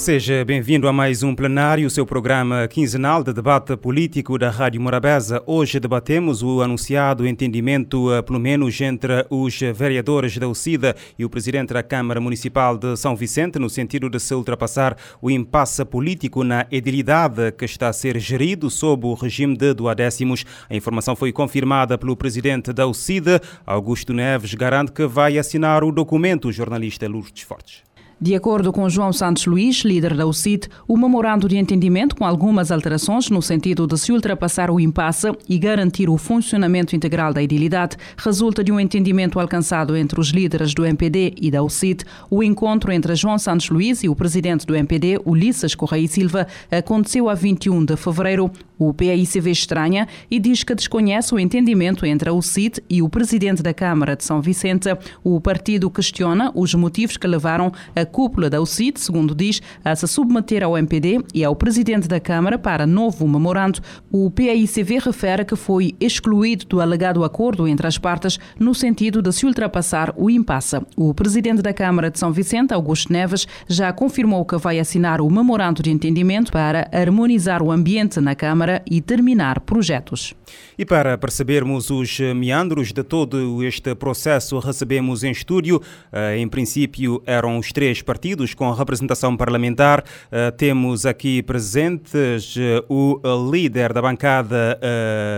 [0.00, 5.42] Seja bem-vindo a mais um plenário, seu programa quinzenal de debate político da Rádio Morabeza.
[5.46, 11.28] Hoje debatemos o anunciado entendimento, eh, pelo menos entre os vereadores da UCIDA e o
[11.28, 16.42] presidente da Câmara Municipal de São Vicente, no sentido de se ultrapassar o impasse político
[16.44, 20.46] na edilidade que está a ser gerido sob o regime de duodécimos.
[20.70, 25.92] A informação foi confirmada pelo presidente da UCIDA, Augusto Neves, garante que vai assinar o
[25.92, 27.89] documento o jornalista Lourdes Fortes.
[28.22, 32.70] De acordo com João Santos Luís, líder da UCIT, o memorando de entendimento com algumas
[32.70, 37.96] alterações no sentido de se ultrapassar o impasse e garantir o funcionamento integral da idilidade
[38.18, 42.04] resulta de um entendimento alcançado entre os líderes do MPD e da UCIT.
[42.28, 47.26] O encontro entre João Santos Luís e o presidente do MPD, Ulisses Correia Silva, aconteceu
[47.26, 48.50] a 21 de fevereiro.
[48.78, 53.62] O PAICV estranha e diz que desconhece o entendimento entre a UCIT e o presidente
[53.62, 54.88] da Câmara de São Vicente.
[55.22, 60.06] O partido questiona os motivos que levaram a cúpula da UCIT, segundo diz, a se
[60.06, 63.80] submeter ao MPD e ao presidente da Câmara para novo memorando.
[64.12, 69.32] O PAICV refere que foi excluído do alegado acordo entre as partes no sentido de
[69.32, 70.80] se ultrapassar o impasse.
[70.96, 75.30] O presidente da Câmara de São Vicente, Augusto Neves, já confirmou que vai assinar o
[75.30, 80.34] memorando de entendimento para harmonizar o ambiente na Câmara e terminar projetos.
[80.76, 85.80] E para percebermos os meandros de todo este processo, recebemos em estúdio,
[86.12, 90.04] eh, em princípio eram os três partidos com representação parlamentar.
[90.30, 93.20] Eh, temos aqui presentes eh, o
[93.50, 94.78] líder da bancada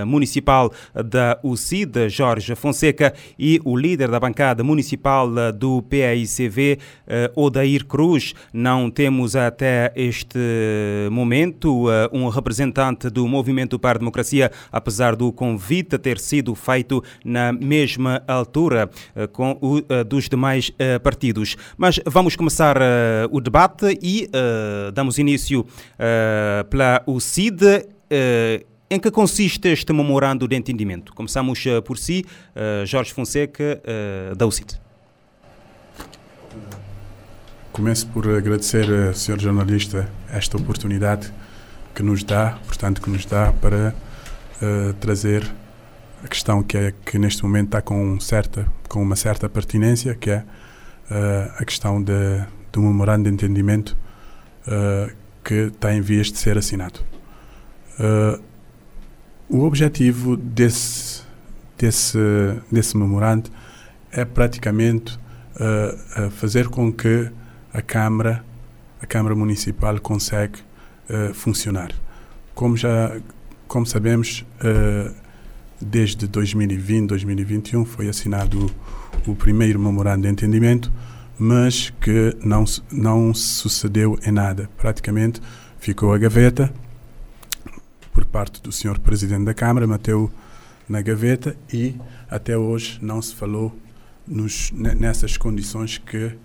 [0.07, 6.79] municipal da UCID, Jorge Fonseca, e o líder da bancada municipal do PAICV,
[7.35, 8.35] Odair Cruz.
[8.53, 10.39] Não temos até este
[11.11, 17.53] momento um representante do Movimento para a Democracia, apesar do convite ter sido feito na
[17.53, 21.57] mesma altura eh, com o eh, dos demais eh, partidos.
[21.77, 22.52] Mas vamos começar
[23.31, 24.29] o debate e
[24.93, 25.67] damos início
[26.69, 27.87] pela UCID.
[28.91, 31.15] Em que consiste este memorando de entendimento?
[31.15, 32.25] Começamos por si,
[32.85, 33.81] Jorge Fonseca,
[34.37, 34.83] da UCID.
[37.73, 39.41] Começo por agradecer, Sr.
[39.41, 41.33] Jornalista, esta oportunidade
[41.95, 43.95] que nos dá, portanto, que nos dá para
[44.61, 45.51] uh, trazer
[46.23, 50.31] a questão que é que neste momento está com certa, com uma certa pertinência, que
[50.31, 50.45] é
[51.13, 53.97] uh, a questão de, do memorando de entendimento
[54.67, 55.13] uh,
[55.45, 57.01] que está em vias de ser assinado.
[59.49, 61.23] o objetivo desse
[61.77, 62.19] desse
[62.71, 63.51] desse memorando
[64.13, 65.19] é praticamente
[66.31, 67.31] fazer com que
[67.75, 68.45] a Câmara
[69.03, 70.61] a Câmara Municipal consegue
[71.11, 71.91] uh, funcionar.
[72.55, 73.21] Como já
[73.67, 75.15] como sabemos, uh,
[75.81, 78.71] desde 2020, 2021 foi assinado
[79.27, 80.93] o primeiro memorando de entendimento,
[81.43, 84.71] mas que não, não sucedeu em nada.
[84.77, 85.43] Praticamente
[85.77, 86.73] ficou a gaveta
[88.13, 90.31] por parte do senhor Presidente da Câmara, meteu
[90.89, 91.97] na gaveta e
[92.31, 93.77] até hoje não se falou
[94.25, 96.39] nos, nessas condições que,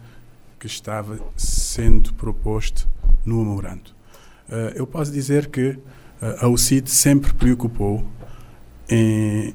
[0.59, 2.87] que estava sendo proposto
[3.23, 3.91] no memorando.
[4.49, 5.79] Uh, eu posso dizer que uh,
[6.39, 8.03] a UCID sempre preocupou
[8.89, 9.53] em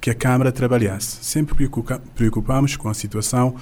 [0.00, 1.24] que a Câmara trabalhasse.
[1.24, 1.68] Sempre
[2.14, 3.56] preocupamos com a situação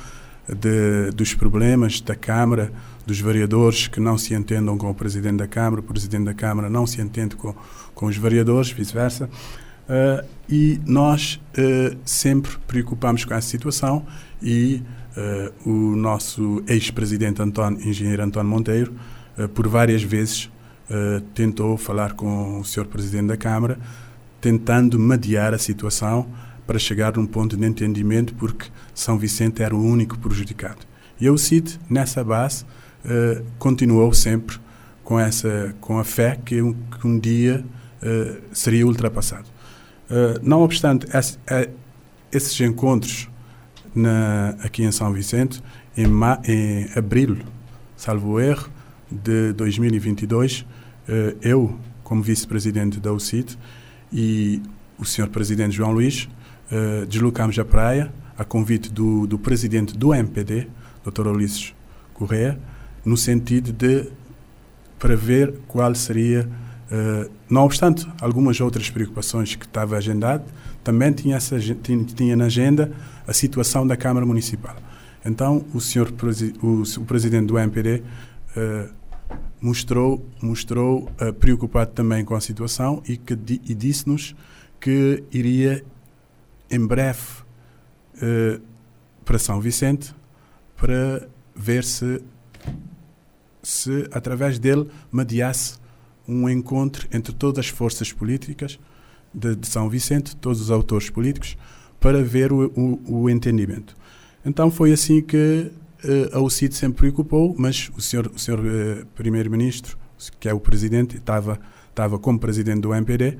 [0.48, 2.72] de, dos problemas da Câmara,
[3.06, 6.70] dos vereadores que não se entendam com o Presidente da Câmara, o Presidente da Câmara
[6.70, 7.54] não se entende com,
[7.94, 9.28] com os vereadores, vice-versa.
[9.84, 14.06] Uh, e nós uh, sempre preocupamos com essa situação
[14.42, 14.82] e
[15.16, 17.42] uh, o nosso ex-presidente
[17.86, 18.94] engenheiro António Monteiro
[19.36, 20.44] eh, por várias vezes
[20.88, 22.86] uh, tentou falar com o Sr.
[22.86, 23.78] Presidente da Câmara,
[24.40, 26.26] tentando mediar a situação
[26.66, 30.86] para chegar num ponto de entendimento, porque São Vicente era o único prejudicado.
[31.20, 32.64] E o CID, nessa base,
[33.04, 34.58] uh, continuou sempre
[35.02, 37.64] com, essa, com a fé que um, que um dia
[38.52, 39.46] seria ultrapassado.
[40.42, 41.38] não obstante esse,
[42.30, 43.30] esses encontros
[43.94, 45.62] na, aqui em São Vicente,
[45.96, 47.38] em, ma, em abril,
[47.96, 48.68] salvo erro,
[49.10, 50.66] de 2022,
[51.08, 53.56] eh, eu, como vice-presidente da UCIT,
[54.12, 54.60] e
[54.98, 56.28] o senhor presidente João Luís,
[56.70, 60.66] eh, deslocamos à praia a convite do, do presidente do MPD,
[61.04, 61.28] Dr.
[61.28, 61.74] Ulisses
[62.12, 62.58] Correa,
[63.04, 64.10] no sentido de
[64.98, 66.48] prever qual seria,
[66.90, 70.44] uh, não obstante algumas outras preocupações que estava agendado,
[70.82, 72.90] também tinha, essa, tinha, tinha, na agenda
[73.26, 74.76] a situação da Câmara Municipal.
[75.24, 76.12] Então, o senhor
[76.62, 78.02] o, o presidente do MPD
[78.56, 78.90] uh,
[79.60, 84.34] mostrou, mostrou uh, preocupado também com a situação e, que e disse-nos
[84.80, 85.84] que iria
[86.70, 87.20] em breve
[88.16, 88.60] uh,
[89.24, 90.14] para São Vicente
[90.76, 92.22] para ver se
[93.62, 95.76] se através dele mediasse
[96.28, 98.78] um encontro entre todas as forças políticas
[99.32, 101.56] de, de São Vicente, todos os autores políticos,
[101.98, 103.96] para ver o, o, o entendimento.
[104.44, 105.70] Então foi assim que
[106.04, 109.96] uh, a UCID sempre preocupou, mas o senhor, o senhor uh, primeiro-ministro,
[110.38, 111.58] que é o presidente, estava
[111.94, 113.38] estava como presidente do MPD,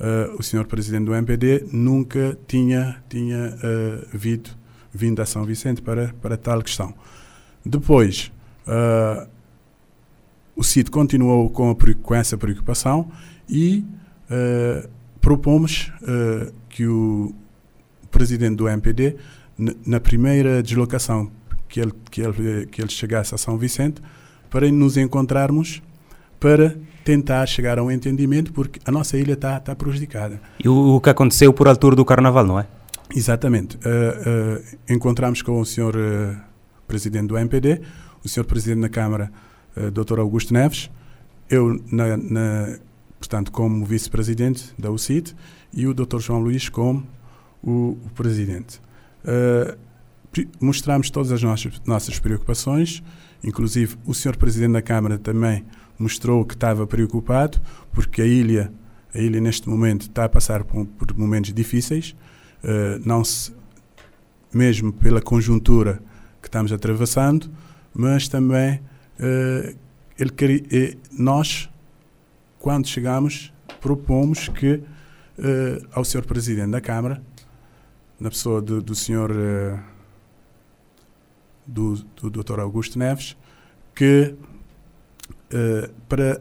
[0.00, 3.56] uh, o senhor presidente do MPD nunca tinha tinha
[4.12, 4.50] vindo
[4.92, 6.94] vindo a São Vicente para para tal questão.
[7.64, 8.32] Depois
[10.56, 13.10] o CID continuou com, a, com essa preocupação
[13.48, 13.84] e
[15.20, 15.92] propomos
[16.68, 17.34] que o
[18.10, 19.16] presidente do MPD
[19.86, 21.30] na primeira deslocação
[21.74, 24.00] que ele, que, ele, que ele chegasse a São Vicente,
[24.48, 25.82] para nos encontrarmos
[26.38, 30.40] para tentar chegar a um entendimento, porque a nossa ilha está tá prejudicada.
[30.58, 32.66] E o, o, que aconteceu por altura do Carnaval, não é?
[33.14, 33.76] Exatamente.
[33.76, 36.36] Uh, uh, encontramos com o senhor uh,
[36.88, 37.82] presidente do MPD,
[38.24, 39.30] o senhor presidente da Câmara,
[39.76, 40.18] uh, Dr.
[40.18, 40.90] Augusto Neves,
[41.50, 42.78] eu, na, na
[43.18, 45.34] portanto, como vice-presidente da UCIT,
[45.72, 46.20] e o Dr.
[46.20, 47.06] João Luís como
[47.62, 48.80] o, o presidente.
[49.24, 49.76] Uh,
[50.60, 53.02] mostramos todas as nossas, nossas preocupações,
[53.42, 55.64] inclusive o senhor presidente da Câmara também
[55.98, 57.60] mostrou que estava preocupado,
[57.92, 58.72] porque a ilha,
[59.14, 62.14] a ilha neste momento está a passar por, por momentos difíceis,
[62.62, 63.54] uh, não se,
[64.52, 66.00] mesmo pela conjuntura
[66.40, 67.50] que estamos atravessando,
[67.92, 68.80] mas também
[69.18, 69.76] uh,
[70.18, 71.68] ele queria, nós,
[72.58, 74.80] quando chegamos, propomos que
[75.92, 77.20] ao senhor presidente da Câmara
[78.18, 79.78] na pessoa do, do senhor uh,
[81.66, 82.60] do, do Dr.
[82.60, 83.36] Augusto Neves,
[83.94, 84.34] que
[85.54, 86.40] uh, para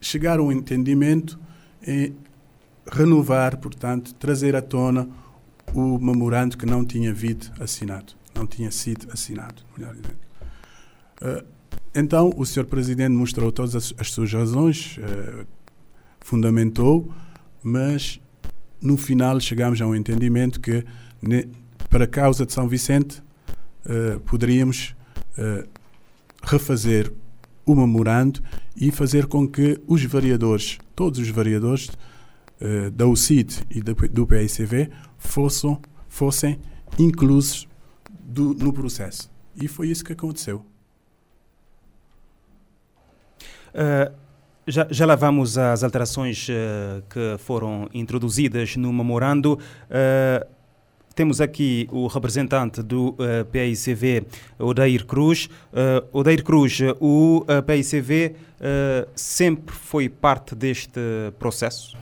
[0.00, 1.38] chegar a um entendimento
[1.86, 2.12] e
[2.90, 5.08] renovar, portanto, trazer à tona
[5.72, 10.18] o memorando que não tinha havido assinado, não tinha sido assinado, melhor dizendo.
[11.22, 11.46] Uh,
[11.94, 12.64] então, o Sr.
[12.64, 15.46] Presidente mostrou todas as, as suas razões, uh,
[16.20, 17.12] fundamentou,
[17.62, 18.20] mas
[18.80, 20.84] no final chegamos a um entendimento que,
[21.88, 23.22] para a causa de São Vicente,
[24.26, 24.96] poderíamos
[26.42, 27.12] refazer
[27.64, 28.42] o memorando
[28.76, 34.26] e fazer com que os variadores, todos os variadores uh, da UCID e do, do
[34.26, 35.78] PICV, fossem,
[36.08, 36.58] fossem
[36.98, 37.68] inclusos
[38.22, 39.30] do, no processo.
[39.54, 40.64] E foi isso que aconteceu.
[43.74, 44.22] Uh,
[44.66, 49.54] já, já lá vamos às alterações uh, que foram introduzidas no memorando.
[49.54, 50.61] Uh,
[51.14, 54.26] temos aqui o representante do uh, eh, PICV,
[54.58, 55.48] Odair Cruz.
[55.72, 61.00] Uh, Odair Cruz, o uh, PICV uh, sempre foi parte deste
[61.38, 61.96] processo?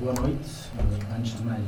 [0.00, 0.50] boa noite.
[1.18, 1.64] Antes de mais.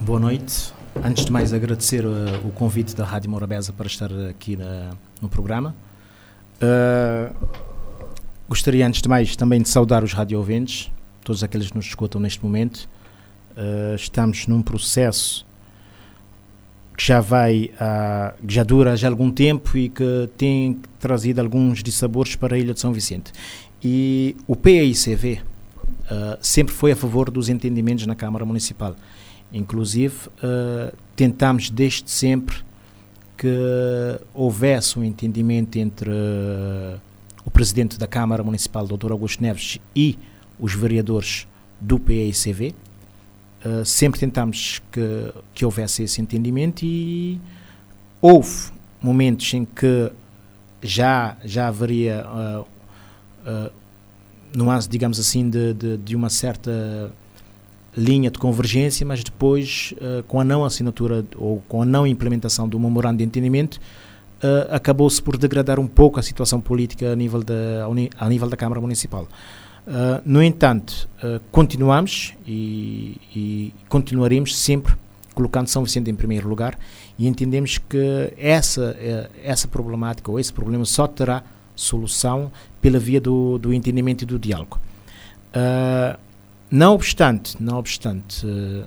[0.00, 0.72] Boa noite.
[1.04, 4.90] Antes de mais, agradecer o convite da Rádio Morabeza para estar aqui na,
[5.20, 5.74] no programa.
[8.48, 10.90] Gostaria, antes de mais, também de saudar os radio-ouvintes,
[11.22, 12.88] todos aqueles que nos escutam neste momento.
[13.58, 15.44] Uh, estamos num processo
[16.96, 21.82] que já vai, uh, que já dura já algum tempo e que tem trazido alguns
[21.82, 23.32] dissabores para a Ilha de São Vicente.
[23.82, 28.94] E o PAICV uh, sempre foi a favor dos entendimentos na Câmara Municipal.
[29.52, 30.28] Inclusive,
[31.16, 32.56] tentamos desde sempre
[33.38, 37.00] que houvesse um entendimento entre uh,
[37.44, 39.12] o presidente da Câmara Municipal, Dr.
[39.12, 40.18] Augusto Neves, e
[40.58, 41.46] os vereadores
[41.80, 42.74] do PAICV.
[43.64, 47.40] Uh, sempre tentámos que, que houvesse esse entendimento e
[48.20, 48.70] houve
[49.02, 50.12] momentos em que
[50.82, 52.66] já, já haveria uh,
[53.48, 57.12] uh, digamos assim, de, de, de uma certa
[57.96, 62.68] linha de convergência, mas depois, uh, com a não assinatura ou com a não implementação
[62.68, 63.80] do memorando de entendimento,
[64.70, 68.80] acabou-se por degradar um pouco a situação política a nível da, a nível da Câmara
[68.80, 69.26] Municipal.
[69.88, 71.08] Uh, no entanto,
[71.50, 74.94] continuamos e, e, continuaremos sempre
[75.34, 76.78] colocando São Vicente em primeiro lugar
[77.18, 78.94] e entendemos que essa,
[79.42, 81.42] essa problemática ou esse problema só terá
[81.74, 82.52] solução
[82.82, 84.78] pela via do, do entendimento e do diálogo.
[85.48, 86.18] Uh,
[86.70, 88.84] não obstante, não obstante uh,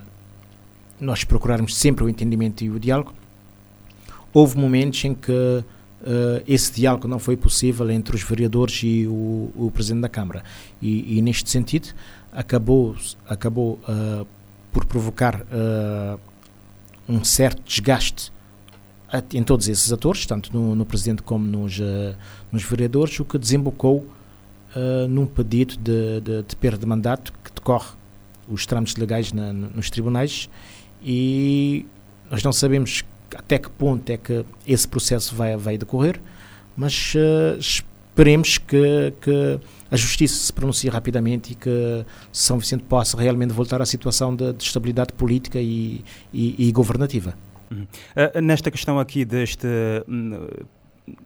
[0.99, 3.13] nós procurarmos sempre o entendimento e o diálogo,
[4.33, 5.63] houve momentos em que
[6.01, 10.43] uh, esse diálogo não foi possível entre os vereadores e o, o Presidente da Câmara.
[10.81, 11.89] E, e, neste sentido,
[12.31, 12.95] acabou,
[13.27, 14.25] acabou uh,
[14.71, 15.45] por provocar
[17.09, 18.31] um certo desgaste
[19.33, 21.77] em todos esses atores, tanto no, no Presidente como nos,
[22.49, 24.07] nos vereadores, o que desembocou
[24.75, 27.89] uh, num pedido de, de, de, perda de mandato que decorre
[28.47, 30.49] os trâmites legais na, nos tribunais
[31.03, 31.85] e
[32.29, 33.03] nós não sabemos
[33.37, 36.19] até que ponto é que esse processo vai, vai decorrer,
[36.75, 39.59] mas uh, esperemos que, que
[39.89, 44.53] a justiça se pronuncie rapidamente e que São Vicente possa realmente voltar à situação de,
[44.53, 47.35] de estabilidade política e, e, e governativa.
[47.69, 47.83] Uhum.
[47.83, 50.65] Uh, nesta questão aqui deste uh,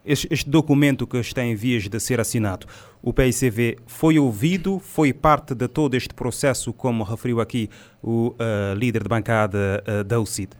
[0.06, 2.68] este, este, documento que está em vias de ser assinado,
[3.02, 7.70] o PICV foi ouvido, foi parte de todo este processo, como referiu aqui
[8.02, 10.52] o uh, líder de bancada uh, da UCID?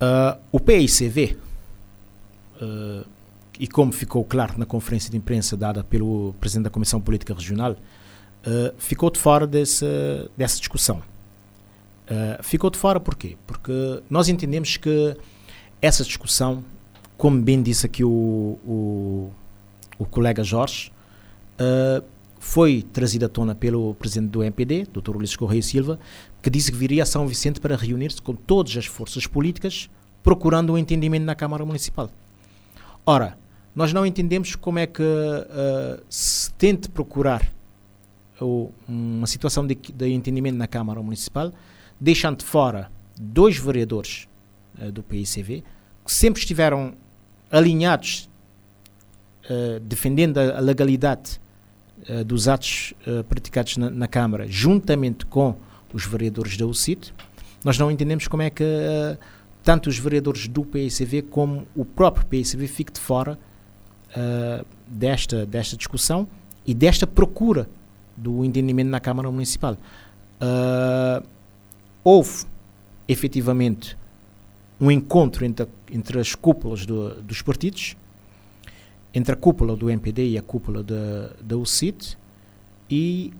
[0.00, 1.36] Uh, o PICV,
[3.58, 7.76] e como ficou claro na conferência de imprensa dada pelo presidente da Comissão Política Regional,
[8.78, 9.86] ficou de fora desse,
[10.36, 11.02] dessa discussão.
[12.42, 13.36] ficou de fora por quê?
[13.46, 15.16] Porque nós entendemos que
[15.80, 16.64] essa discussão
[17.18, 19.30] como bem disse aqui o, o,
[19.98, 20.92] o colega Jorge,
[21.60, 22.02] uh,
[22.38, 25.16] foi trazida à tona pelo presidente do MPD, Dr.
[25.16, 25.98] Ulisses Correia Silva,
[26.42, 29.90] que disse que viria a São Vicente para reunir-se com todas as forças políticas,
[30.22, 32.10] procurando um entendimento na Câmara Municipal.
[33.04, 33.38] Ora,
[33.74, 37.52] nós não entendemos como é que uh, se tente procurar
[38.86, 41.52] uma situação de, de, entendimento na Câmara Municipal,
[42.00, 44.28] deixando de fora dois vereadores
[44.80, 45.64] uh, do PICV,
[46.04, 46.94] que sempre estiveram
[47.50, 48.28] alinhados,
[49.44, 51.40] uh, defendendo a legalidade
[52.08, 55.54] uh, dos atos uh, praticados na, na, Câmara, juntamente com
[55.92, 57.14] os vereadores da UCIT,
[57.64, 58.64] nós não entendemos como é que
[59.62, 63.38] tanto os vereadores do PICV como o próprio PICV fique de fora
[64.86, 66.28] desta, desta discussão
[66.64, 67.68] e desta procura
[68.16, 69.76] do entendimento na Câmara Municipal.
[72.04, 72.44] houve,
[73.08, 73.98] efetivamente,
[74.80, 77.96] um encontro entre, entre as cúpulas do, dos partidos,
[79.14, 82.16] entre a cúpula do MPD e a cúpula da, UCIT,
[82.90, 83.32] e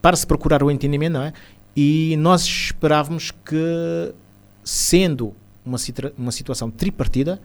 [0.00, 1.32] para se procurar o entendimento, não é?
[1.76, 4.14] E nós esperávamos que,
[4.62, 5.78] sendo uma,
[6.16, 7.40] uma situação tripartida,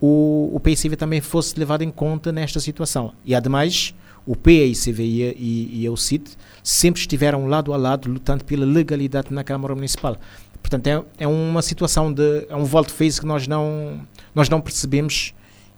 [0.00, 3.12] o, o PICV também fosse levado em conta nesta situação.
[3.24, 3.94] E, ademais,
[4.26, 9.32] o PICV e e, e a UCIT sempre estiveram lado a lado lutando pela legalidade
[9.32, 10.16] na Câmara Municipal.
[10.60, 12.46] Portanto, é, é uma situação de.
[12.48, 14.00] é um volte-face que nós não,
[14.34, 15.34] nós não percebemos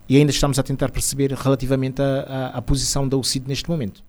[0.08, 2.00] e ainda estamos a tentar perceber relativamente
[2.52, 4.02] à posição da UCID neste momento.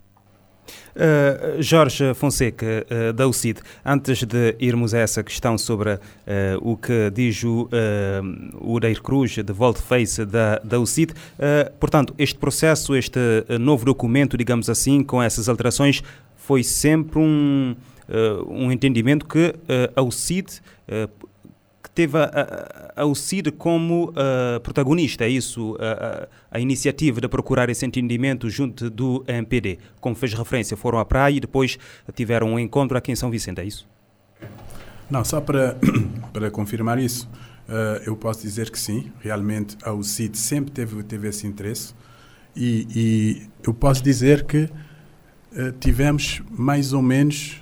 [0.94, 5.98] Uh, Jorge Fonseca, uh, da UCID, antes de irmos a essa questão sobre uh,
[6.60, 11.12] o que diz o, uh, Cruz, de volte-face da, da UCID,
[11.78, 13.18] portanto, este processo, este
[13.60, 16.02] novo documento, digamos assim, com essas alterações,
[16.36, 17.76] foi sempre um
[18.48, 19.54] um entendimento que
[19.94, 20.62] a UCID
[21.98, 27.68] teve a, a, a UCID como uh, protagonista, é isso, a, a, iniciativa de procurar
[27.68, 29.80] esse entendimento junto do MPD.
[30.00, 31.76] Como fez referência, foram à praia e depois
[32.14, 33.84] tiveram um encontro aqui em São Vicente, é isso?
[35.10, 35.76] Não, só para,
[36.32, 37.28] para confirmar isso,
[37.68, 41.96] uh, eu posso dizer que sim, realmente a UCID sempre teve, teve esse interesse
[42.54, 44.70] e, e eu posso dizer que
[45.52, 47.60] uh, tivemos mais ou menos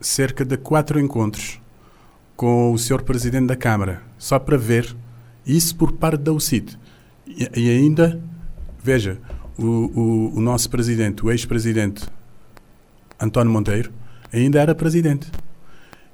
[0.00, 1.61] cerca de quatro encontros
[2.42, 4.96] com o senhor presidente da Câmara, só para ver
[5.46, 6.76] isso por parte da UCID.
[7.24, 8.20] E, e ainda,
[8.82, 9.16] veja,
[9.56, 12.04] o, o, o nosso presidente, o ex-presidente
[13.20, 13.92] António Monteiro,
[14.32, 15.30] ainda era presidente.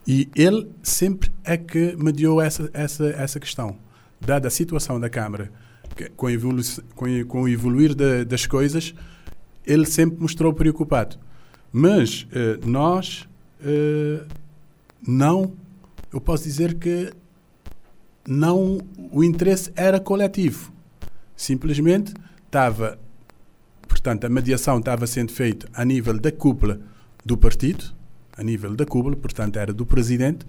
[0.06, 3.78] E ele sempre é que mediou essa, essa, essa questão.
[4.20, 5.50] Dada a situação da Câmara,
[6.14, 6.61] com, evolu
[6.94, 8.94] com, com o evoluir de, das coisas,
[9.66, 11.16] ele sempre mostrou preocupado.
[11.73, 13.26] Mas uh, nós
[13.62, 14.26] uh,
[15.06, 15.54] não,
[16.12, 17.12] eu posso dizer que
[18.27, 18.79] não,
[19.11, 20.73] o interesse era coletivo.
[21.37, 22.12] Simplesmente
[22.45, 22.99] estava,
[23.87, 26.81] portanto, a mediação estava sendo feita a nível da cúpula
[27.25, 27.85] do partido,
[28.37, 30.45] a nível da cúpula, portanto, era do presidente,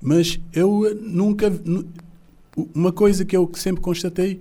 [0.00, 1.52] mas eu nunca.
[2.74, 4.40] Uma coisa que eu sempre constatei,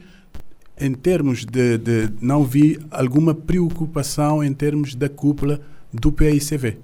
[0.79, 2.09] em termos de, de.
[2.21, 5.59] Não vi alguma preocupação em termos da cúpula
[5.93, 6.77] do PICV.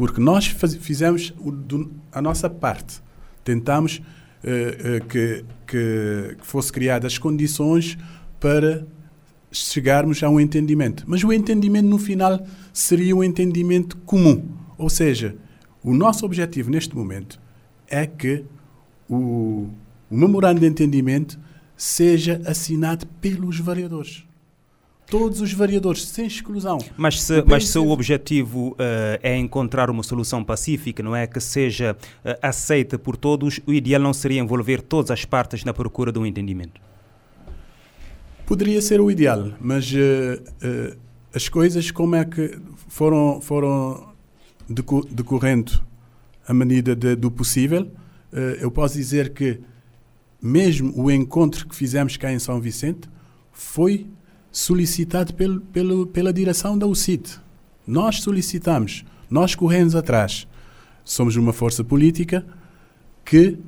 [0.00, 3.02] Porque nós faz, fizemos o, do, a nossa parte.
[3.44, 4.00] Tentamos uh,
[4.96, 7.98] uh, que, que, que fosse criadas as condições
[8.40, 8.86] para
[9.52, 11.04] chegarmos a um entendimento.
[11.06, 12.42] Mas o entendimento, no final,
[12.72, 14.48] seria um entendimento comum.
[14.78, 15.36] Ou seja,
[15.84, 17.38] o nosso objetivo neste momento
[17.86, 18.42] é que
[19.06, 19.68] o,
[20.10, 21.38] o memorando de entendimento
[21.76, 24.24] seja assinado pelos vereadores
[25.10, 26.78] todos os variadores, sem exclusão.
[26.96, 28.76] Mas se, o, mas se o objetivo uh,
[29.20, 34.00] é encontrar uma solução pacífica, não é que seja uh, aceita por todos, o ideal
[34.00, 36.80] não seria envolver todas as partes na procura de um entendimento?
[38.46, 40.96] Poderia ser o ideal, mas uh,
[41.34, 44.12] as coisas como é que foram, foram
[45.10, 45.72] decorrendo
[46.46, 47.90] à medida de, do possível,
[48.60, 49.60] eu posso dizer que
[50.40, 53.08] mesmo o encontro que fizemos cá em São Vicente
[53.52, 54.06] foi
[54.50, 57.40] solicitado pelo, pelo, pela direção da UCIT.
[57.86, 60.46] Nós solicitamos, nós corremos atrás.
[61.04, 62.44] Somos uma força política
[63.24, 63.58] que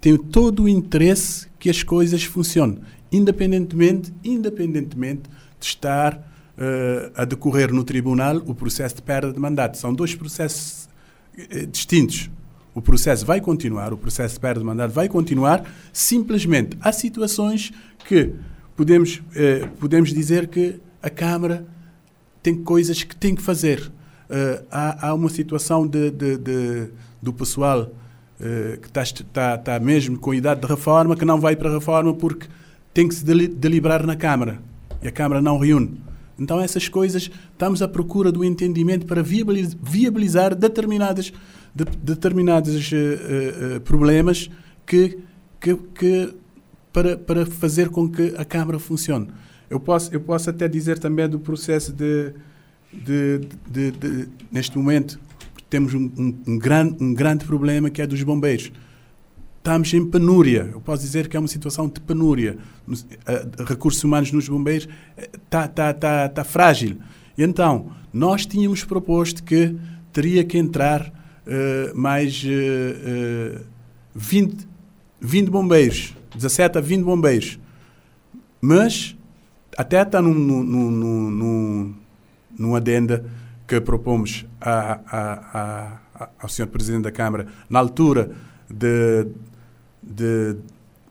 [0.00, 2.78] tem todo o interesse que as coisas funcionem,
[3.10, 5.22] independentemente, independentemente
[5.58, 9.78] de estar uh, a decorrer no tribunal o processo de perda de mandato.
[9.78, 10.88] São dois processos
[11.36, 12.30] uh, distintos.
[12.74, 17.72] O processo vai continuar, o processo de perda de mandato vai continuar, simplesmente há situações
[18.06, 18.34] que
[18.76, 21.66] podemos, uh, podemos dizer que a Câmara
[22.42, 23.90] tem coisas que tem que fazer.
[24.70, 26.90] há, há uma situação de, de, de
[27.26, 31.56] do pessoal uh, que está, está, está mesmo com idade de reforma, que não vai
[31.56, 32.46] para a reforma porque
[32.94, 34.60] tem que se deliberar na Câmara
[35.02, 36.00] e a Câmara não reúne.
[36.38, 41.32] Então, essas coisas, estamos à procura do entendimento para viabilizar, determinadas,
[41.74, 44.50] de, determinados uh, uh, problemas
[44.86, 45.18] que,
[45.60, 46.34] que, que,
[46.96, 49.28] para, para fazer com que a Câmara funcione.
[49.68, 52.32] Eu posso, eu posso até dizer também do processo de,
[52.90, 55.20] de, de, de neste momento,
[55.68, 58.72] temos um, um, um, grande, um grande problema que é dos bombeiros.
[59.58, 60.70] Estamos em penúria.
[60.72, 62.56] Eu posso dizer que é uma situação de penúria.
[63.66, 64.88] Recursos humanos nos bombeiros
[65.34, 66.96] está tá, tá, tá frágil.
[67.36, 69.76] E então, nós tínhamos proposto que
[70.14, 73.66] teria que entrar uh, mais uh, uh,
[74.14, 74.66] 20,
[75.20, 77.58] 20 bombeiros, 17 a 20 bombeiros.
[78.60, 79.16] Mas
[79.76, 80.34] até está num,
[82.74, 83.24] adenda
[83.66, 86.66] que propomos a, a, a, ao Sr.
[86.68, 88.30] Presidente da Câmara na altura
[88.70, 89.26] de,
[90.02, 90.56] de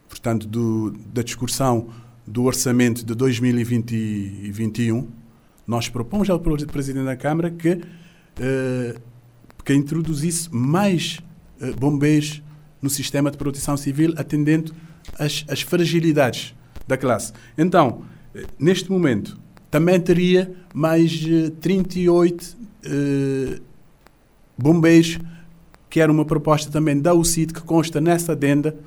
[0.07, 1.89] portanto, do, da discussão
[2.25, 5.07] do orçamento de 2021,
[5.67, 6.39] nós propomos ao
[6.71, 8.99] Presidente da Câmara que, uh,
[9.63, 11.19] que introduzisse mais
[11.61, 12.41] uh, bombeiros
[12.85, 14.71] no sistema de proteção civil, atendendo
[15.17, 16.53] às, fragilidades
[16.87, 17.33] da classe.
[17.57, 18.03] Então,
[18.59, 19.39] neste momento,
[19.71, 21.25] também teria mais
[21.59, 23.61] 38 uh,
[24.55, 25.17] bombeiros,
[25.89, 28.77] que era uma proposta também da UCID, que consta nessa adenda,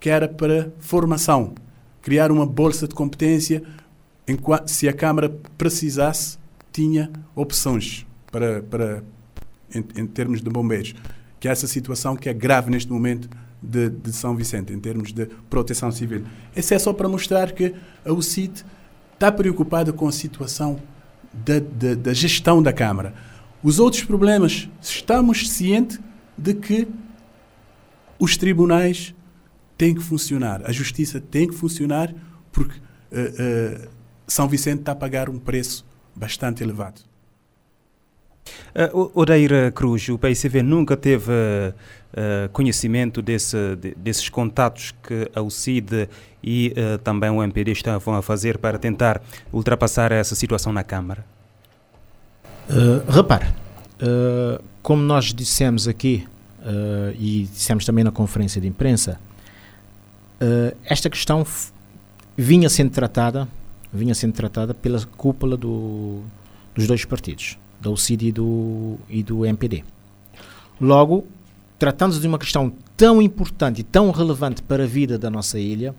[0.00, 1.52] que era para formação,
[2.00, 3.62] criar uma bolsa de competência,
[4.64, 5.28] se a Câmara
[5.58, 6.38] precisasse,
[6.72, 9.02] tinha opções para, para
[9.74, 10.94] em, em termos de bombeiros,
[11.40, 13.28] que é essa situação que é grave neste momento
[13.62, 16.24] de, de, São Vicente, em termos de proteção civil.
[16.54, 17.74] Isso é só para mostrar que
[18.04, 18.64] a UCIT
[19.14, 20.80] está preocupada com a situação
[21.32, 23.14] da, da, da, gestão da Câmara.
[23.62, 25.98] Os outros problemas, estamos cientes
[26.36, 26.86] de que
[28.18, 29.14] os tribunais
[29.76, 32.14] têm que funcionar, a justiça tem que funcionar,
[32.52, 33.88] porque uh, uh,
[34.26, 37.09] São Vicente está a pagar um preço bastante elevado.
[38.94, 45.40] Uh, Odeira Cruz, o PICV nunca teve uh, conhecimento desse, de, desses contatos que a
[45.40, 46.08] UCID
[46.42, 51.24] e uh, também o MPD estavam a fazer para tentar ultrapassar essa situação na Câmara?
[52.68, 56.26] Uh, repare, uh, como nós dissemos aqui
[57.18, 59.18] e dissemos também na conferência de imprensa,
[60.84, 61.42] esta questão
[62.36, 63.48] vinha sendo tratada,
[63.90, 66.22] vinha sendo tratada pela cúpula do,
[66.74, 69.84] dos dois partidos, da UCID e do, e do MPD.
[70.80, 71.26] Logo,
[71.78, 75.94] tratando-se de uma questão tão importante e tão relevante para a vida da nossa ilha,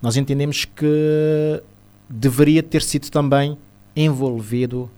[0.00, 1.62] nós entendemos que
[2.08, 3.56] deveria ter sido também
[3.94, 4.90] envolvido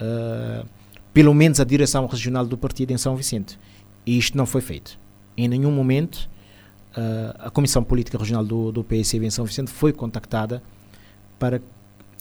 [0.00, 0.66] uh,
[1.12, 3.58] pelo menos a direção regional do partido em São Vicente.
[4.06, 4.98] E isto não foi feito.
[5.36, 6.28] Em nenhum momento
[6.96, 10.62] uh, a Comissão Política Regional do, do em São Vicente foi contactada
[11.38, 11.60] para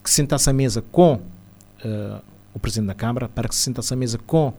[0.03, 2.21] que sentasse à mesa com uh,
[2.53, 4.53] o Presidente da Câmara, para que se sentasse à mesa com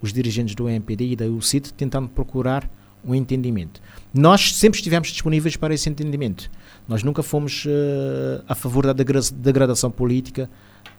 [0.00, 2.68] os dirigentes do MPD e da UCIT, tentando procurar
[3.04, 3.80] um entendimento.
[4.12, 6.50] Nós sempre estivemos disponíveis para esse entendimento.
[6.88, 10.48] Nós nunca fomos uh, a favor da degradação política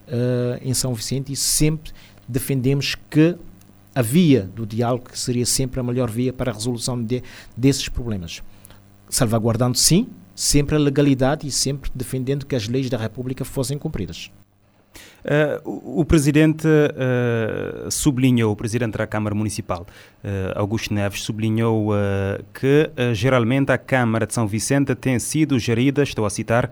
[0.07, 1.91] uh, em São Vicente e sempre
[2.27, 3.35] defendemos que
[3.93, 7.23] a via do diálogo seria sempre a melhor via para a resolução de,
[7.55, 8.43] desses problemas.
[9.09, 14.29] Salvaguardando, sim, sempre a legalidade e sempre defendendo que as leis da República fossem cumpridas.
[15.25, 19.81] Uh, o, Presidente uh, sublinhou, o Presidente da Câmara Municipal,
[20.23, 21.89] uh, Augusto Neves, sublinhou
[22.53, 26.69] que geralmente a Câmara de São Vicente tem sido gerida, estou a citar,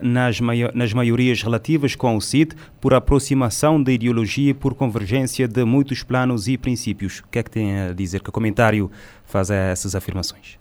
[0.00, 5.46] nas, maio nas maiorias relativas com o CID por aproximação da ideologia e por convergência
[5.46, 7.20] de muitos planos e princípios.
[7.20, 8.20] O que é que tem a dizer?
[8.22, 8.90] Que comentário
[9.24, 10.58] faz a essas afirmações?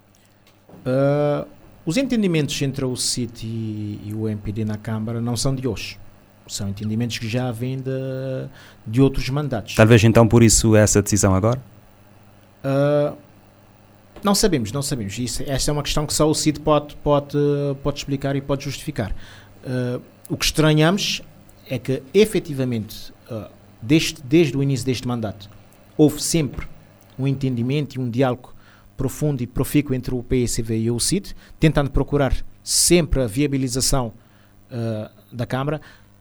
[1.85, 5.99] os entendimentos entre o CID e, e o MPD na Câmara não são de hoje
[6.49, 8.49] são entendimentos que já vêm de,
[8.85, 9.75] de outros mandatos.
[9.75, 11.61] Talvez então por isso essa decisão agora?
[12.63, 13.15] Uh,
[14.23, 15.17] Não sabemos, não sabemos.
[15.17, 17.37] Isso, esta é uma questão que só o CID pode, pode,
[17.81, 19.15] pode explicar e pode justificar.
[19.63, 21.21] Uh, o que estranhamos
[21.69, 23.49] é que, efetivamente, uh,
[23.81, 25.49] desde, desde o início deste mandato,
[25.97, 26.67] houve sempre
[27.17, 28.53] um entendimento e um diálogo
[28.97, 34.11] profundo e profícuo entre o PSV e o CID, tentando procurar sempre a viabilização
[34.69, 35.79] uh, da Câmara.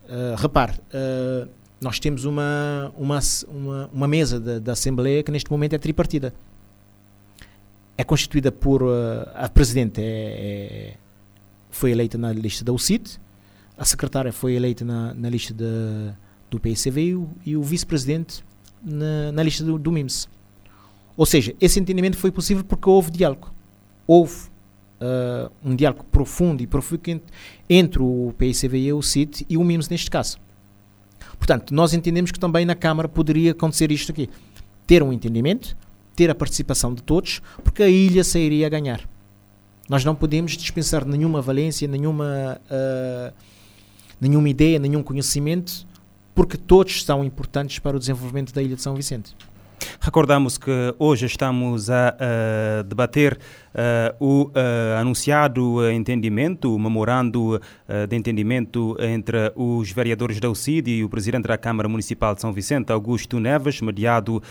[0.08, 1.48] Uh, repare, uh,
[1.80, 3.18] nós temos uma, uma,
[3.48, 6.34] uma, uma mesa da Assembleia que neste momento é tripartida.
[7.96, 8.82] É constituída por.
[9.34, 10.94] a Presidente é, é,
[11.70, 13.20] foi eleita na lista da UCIT,
[13.76, 15.64] a Secretária foi eleita na, na lista de,
[16.50, 16.60] do
[16.98, 18.44] e o, e o Vice-Presidente
[18.82, 20.28] na, na, lista do, do MIMS.
[21.16, 23.52] Ou seja, esse entendimento foi possível porque houve diálogo.
[24.06, 24.48] Houve
[25.00, 27.22] uh, um diálogo profundo e profundo
[27.68, 30.38] entre o PSV e o CIT e o MIMS neste caso.
[31.38, 34.28] Portanto, nós entendemos que também na Câmara poderia acontecer isto aqui.
[34.86, 35.76] Ter um entendimento,
[36.16, 39.08] ter a participação de todos, porque a ilha sairia a ganhar.
[39.88, 43.32] Nós não podemos dispensar nenhuma valência, nenhuma, uh,
[44.20, 45.86] nenhuma ideia, nenhum conhecimento,
[46.34, 49.34] porque todos são importantes para o desenvolvimento da ilha de São Vicente.
[50.00, 53.38] Recordamos que hoje estamos a, a debater
[53.74, 57.60] uh, o uh, anunciado entendimento, o memorando
[58.08, 62.52] de entendimento entre os vereadores da UCID e o presidente da Câmara Municipal de São
[62.52, 64.42] Vicente, Augusto Neves, mediado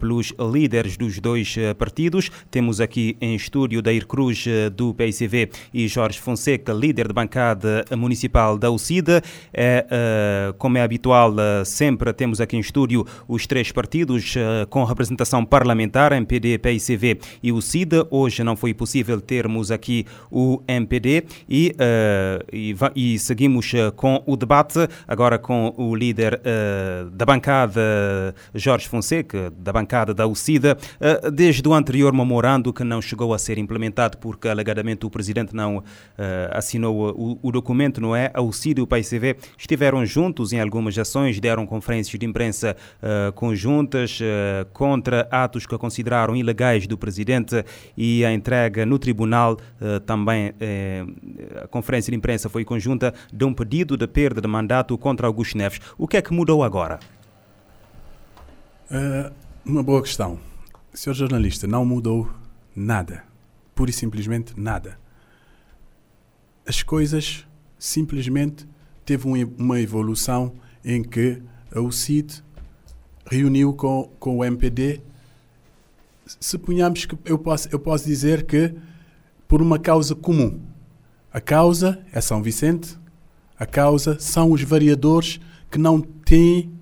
[0.00, 2.30] pelos líderes dos dois partidos.
[2.50, 8.58] Temos aqui em estúdio Dair Cruz, do PICV, e Jorge Fonseca, líder de bancada municipal
[8.58, 9.22] da UCID.
[9.52, 14.34] É, como é habitual, sempre temos aqui em estúdio os três partidos
[14.70, 18.06] com representação parlamentar, MPD, PICV e UCID.
[18.10, 21.74] Hoje não foi possível termos aqui o MPD e,
[22.52, 28.88] e, e, seguimos uh, com o debate, agora com o líder uh, da bancada, Jorge
[28.88, 30.76] Fonseca, da bancada da UCIDA,
[31.32, 35.82] desde o anterior memorando que não chegou a ser implementado porque alegadamente o presidente não
[36.50, 38.30] assinou o, o, documento, não é?
[38.34, 42.76] A UCIDA e o PICV estiveram juntos em algumas ações, deram conferências de imprensa
[43.34, 44.18] conjuntas
[44.72, 47.64] contra atos que consideraram ilegais do presidente
[47.96, 51.04] e a entrega no tribunal, eh, também eh,
[51.62, 52.75] a conferência de imprensa foi conjunta,
[53.32, 55.80] de um pedido de perda de mandato contra Augusto Neves.
[55.96, 56.98] O que é que mudou agora?
[58.90, 59.32] Uh,
[59.64, 60.38] uma boa questão.
[60.92, 62.30] Senhor jornalista, não mudou
[62.74, 63.24] nada.
[63.74, 64.98] Pura e simplesmente nada.
[66.66, 67.46] As coisas
[67.78, 68.66] simplesmente
[69.04, 71.42] teve uma evolução em que
[71.74, 72.42] a UCID
[73.30, 75.02] reuniu com, com o MPD
[76.40, 78.74] suponhamos que eu posso, eu posso dizer que
[79.46, 80.60] por uma causa comum.
[81.36, 82.96] A causa é São Vicente,
[83.58, 85.38] a causa são os variadores
[85.70, 86.72] que não têm,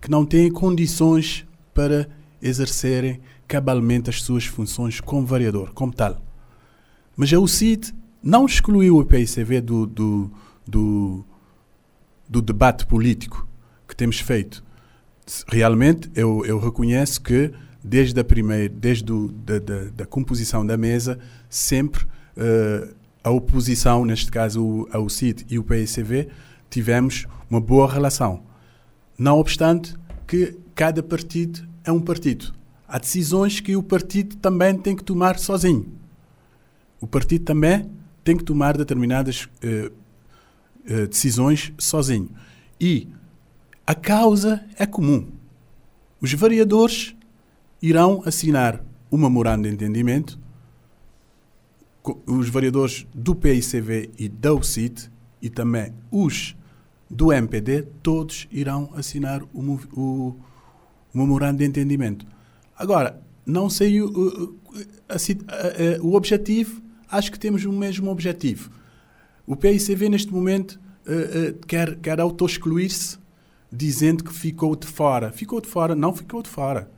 [0.00, 2.08] que não têm condições para
[2.40, 6.22] exercerem cabalmente as suas funções como variador, como tal.
[7.14, 10.30] Mas a UCID não excluiu o PICV do, do,
[10.66, 11.22] do,
[12.26, 13.46] do debate político
[13.86, 14.64] que temos feito.
[15.46, 17.52] Realmente, eu, eu reconheço que
[17.84, 19.12] desde a primeira, desde
[19.44, 21.18] da, da, da, composição da mesa,
[21.50, 22.06] sempre
[22.38, 26.28] uh, a oposição, neste caso a UCID e o PSCV,
[26.68, 28.42] tivemos uma boa relação.
[29.18, 29.94] Não obstante
[30.26, 32.52] que cada partido é um partido.
[32.88, 35.86] Há decisões que o partido também tem que tomar sozinho.
[37.00, 37.90] O partido também
[38.24, 39.92] tem que tomar determinadas uh,
[40.90, 42.30] uh, decisões sozinho.
[42.80, 43.08] E
[43.86, 45.28] a causa é comum.
[46.20, 47.14] Os variadores
[47.80, 50.38] irão assinar um memorando de entendimento,
[52.26, 55.10] os vereadores do PICV e da UCIT
[55.40, 56.56] e também os
[57.08, 60.36] do MPD, todos irão assinar o, o, o
[61.12, 62.26] memorando de entendimento.
[62.76, 64.58] Agora, não sei o, o,
[65.08, 68.70] a, o objetivo, acho que temos o mesmo objetivo.
[69.46, 73.18] O PICV, neste momento, uh, uh, quer, quer auto-excluir-se,
[73.70, 75.30] dizendo que ficou de fora.
[75.30, 75.94] Ficou de fora?
[75.94, 76.90] Não ficou de fora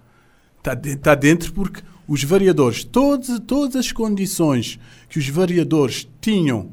[0.64, 6.71] Está, de, está dentro porque os variadores, todas, todas as condições que os variadores tinham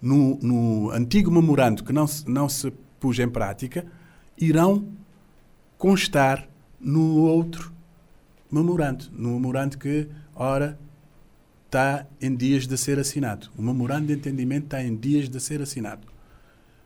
[0.00, 3.86] no, no antigo memorando que não se, não se pôs em prática,
[4.36, 4.86] irão
[5.76, 6.48] constar
[6.80, 7.72] no outro
[8.50, 10.78] memorando, no memorando que, ora,
[11.66, 13.50] está em dias de ser assinado.
[13.56, 16.06] O memorando de entendimento está em dias de ser assinado.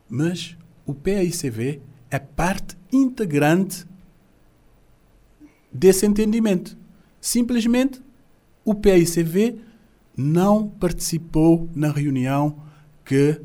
[0.09, 3.87] Mas o PICV é parte integrante
[5.73, 6.77] desse entendimento.
[7.23, 8.03] Simplesmente
[8.65, 9.61] o PICV
[10.17, 12.57] não participou na reunião
[13.05, 13.41] que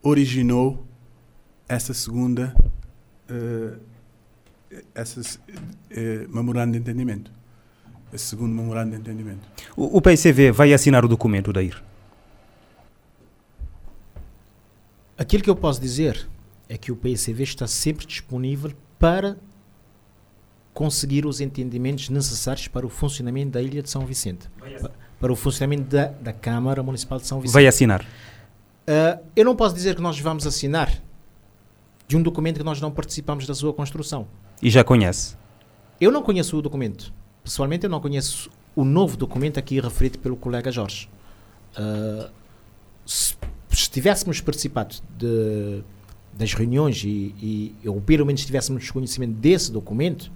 [0.00, 0.86] originou
[1.68, 2.54] essa segunda
[3.28, 3.80] uh,
[4.94, 7.32] essa, uh, memorando de entendimento.
[8.12, 9.48] esse segundo memorando de entendimento.
[9.76, 11.82] O, o PCV vai assinar o documento, Dair?
[15.18, 16.28] Aquilo que eu posso dizer
[16.68, 19.36] é que o PCV está sempre disponível para
[20.72, 24.48] conseguir os entendimentos necessários para o funcionamento da Ilha de São Vicente,
[25.18, 27.54] para o funcionamento da, da Câmara Municipal de São Vicente.
[27.54, 28.02] Vai assinar?
[28.02, 30.92] Uh, eu não posso dizer que nós vamos assinar
[32.08, 34.26] de um documento que nós não participamos da sua construção.
[34.60, 35.36] E já conhece?
[36.00, 37.12] Eu não conheço o documento.
[37.44, 41.08] Pessoalmente, eu não conheço o novo documento aqui referido pelo colega Jorge.
[41.78, 42.30] Uh,
[43.06, 43.36] se,
[43.68, 45.82] se tivéssemos participado de,
[46.32, 50.32] das reuniões e, e, ou pelo menos tivéssemos conhecimento desse documento,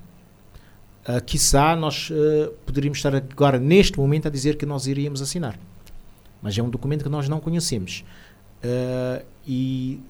[1.08, 5.58] uh, quiçá nós uh, poderíamos estar agora, neste momento, a dizer que nós iríamos assinar.
[6.42, 8.04] Mas é um documento que nós não conhecemos.
[8.62, 10.00] Uh, e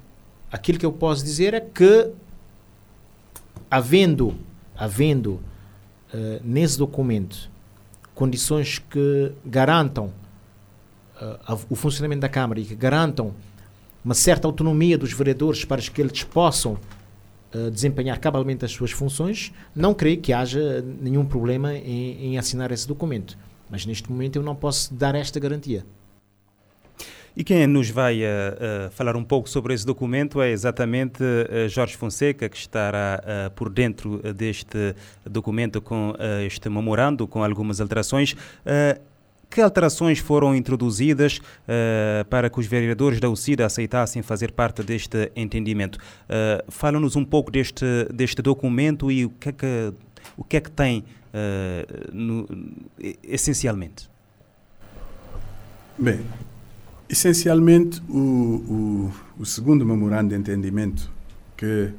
[0.51, 2.11] aquilo que eu posso dizer é que,
[3.71, 4.35] havendo,
[4.77, 5.35] havendo
[6.13, 7.51] uh, nesse documento
[8.15, 10.13] condições que garantam
[11.69, 13.35] o funcionamento da Câmara e que garantam
[14.05, 16.79] uma certa autonomia dos vereadores para que eles possam
[17.73, 22.87] desempenhar cabalmente as suas funções, não creio que haja nenhum problema em, em assinar esse
[22.87, 23.37] documento.
[23.71, 25.85] Mas neste momento eu não posso dar esta garantia.
[27.37, 31.69] E quem nos vai uh, uh, falar um pouco sobre esse documento é exatamente uh,
[31.69, 34.95] Jorge Fonseca, que estará por dentro deste
[35.29, 36.15] documento com
[36.47, 38.37] este memorando, com algumas alterações.
[39.55, 41.41] Que alterações foram introduzidas
[42.29, 45.99] para que os vereadores da UCIDA aceitassem fazer parte deste entendimento?
[46.69, 49.93] Fala-nos um pouco deste, deste documento e o que é que,
[50.37, 51.05] o que, é que tem
[52.13, 52.47] no,
[53.23, 54.11] essencialmente.
[55.97, 56.21] Bem,
[57.09, 61.13] Essencialmente, o, o, o segundo memorando de entendimento,
[61.57, 61.93] que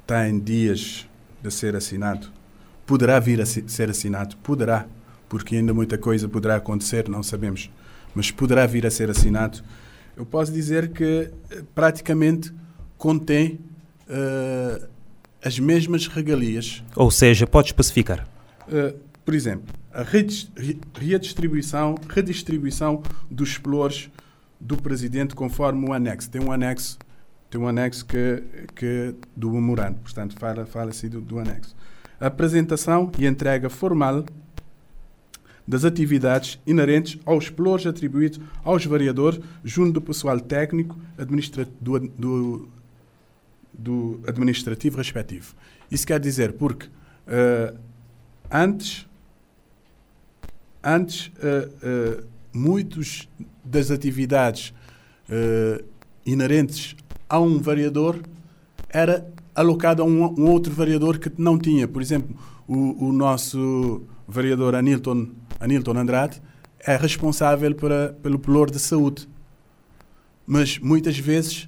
[0.00, 1.08] está em dias
[1.42, 2.28] de ser assinado,
[2.86, 4.86] poderá vir a ser assinado, poderá,
[5.30, 7.70] porque ainda muita coisa poderá acontecer, não sabemos,
[8.14, 9.62] mas poderá vir a ser assinado.
[10.16, 12.52] Eu posso dizer que eh, praticamente
[12.98, 13.60] contém
[14.08, 14.86] uh,
[15.42, 16.82] as mesmas regalias.
[16.96, 18.28] Ou seja, pode especificar.
[18.66, 24.10] Uh, por exemplo, a redistribuição, redistribuição dos explores
[24.60, 26.28] do presidente conforme o anexo.
[26.28, 26.98] Tem um anexo,
[27.48, 28.42] tem um anexo que,
[28.74, 31.76] que do memorando, portanto, fala-se fala do, do anexo.
[32.20, 34.24] A apresentação e entrega formal
[35.66, 42.68] das atividades inerentes aos explores atribuídos aos variadores junto do pessoal técnico administra do, do,
[43.72, 45.54] do, administrativo respectivo.
[45.90, 47.78] Isso quer dizer porque uh,
[48.50, 49.06] antes
[50.82, 53.28] antes, uh, uh, muitos
[53.64, 54.72] das atividades
[55.28, 55.84] uh,
[56.24, 56.96] inerentes
[57.28, 58.18] a um variador
[58.88, 61.86] era alocado a um, um, outro variador que não tinha.
[61.86, 65.28] Por exemplo, o, o nosso variador Anilton,
[65.60, 66.42] Anilton Andrade
[66.80, 69.28] é responsável para, pelo pelour de saúde.
[70.46, 71.66] Mas muitas vezes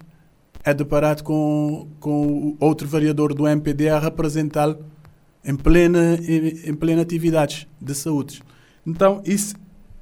[0.64, 4.84] é deparado com, com outro variador do MPD a representá-lo
[5.44, 8.42] em plena, em, em plena atividades de saúde.
[8.86, 9.54] Então, isso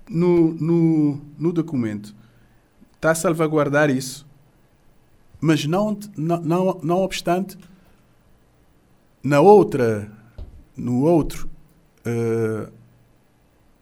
[0.08, 2.14] no, no, no documento
[2.94, 4.26] está a salvaguardar isso,
[5.40, 7.58] mas não, não, não, não obstante,
[9.22, 10.10] na outra,
[10.76, 11.48] no outro
[12.00, 12.70] uh,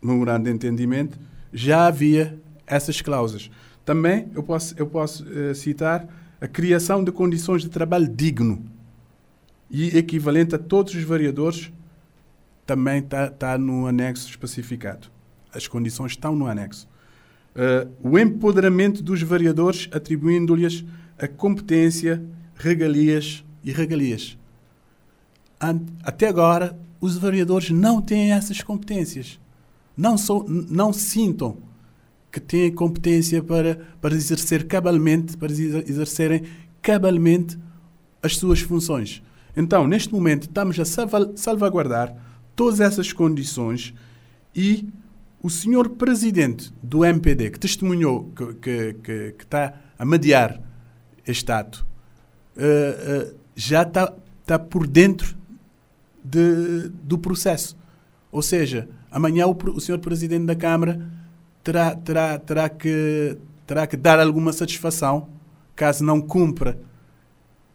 [0.02, 1.18] memorando de entendimento,
[1.52, 3.50] já havia essas cláusulas.
[3.84, 6.06] Também eu posso, eu posso uh, citar
[6.40, 8.64] a criação de condições de trabalho digno
[9.70, 11.72] e equivalente a todos os variadores
[12.64, 15.08] também está tá no anexo especificado.
[15.52, 16.86] As condições estão no anexo.
[17.56, 20.84] Uh, o empoderamento dos variadores, atribuindo-lhes
[21.18, 22.22] a competência,
[22.54, 24.38] regalias e regalias.
[26.04, 29.40] Até agora, os variadores não têm essas competências.
[29.98, 31.58] Não, sou, não sintam
[32.30, 36.44] que têm competência para, para exercer cabalmente, para exercerem
[36.80, 37.58] cabalmente
[38.22, 39.20] as suas funções.
[39.56, 40.84] Então, neste momento, estamos a
[41.34, 42.14] salvaguardar
[42.54, 43.92] todas essas condições
[44.54, 44.88] e
[45.42, 50.60] o senhor presidente do MPD, que testemunhou, que, que, que, que está a mediar
[51.26, 51.84] este ato,
[52.56, 55.36] uh, uh, já está, está por dentro
[56.24, 57.76] de, do processo.
[58.30, 61.00] Ou seja, amanhã o, o senhor presidente da Câmara
[61.62, 65.28] terá, terá, terá, que, terá que dar alguma satisfação
[65.74, 66.78] caso não cumpra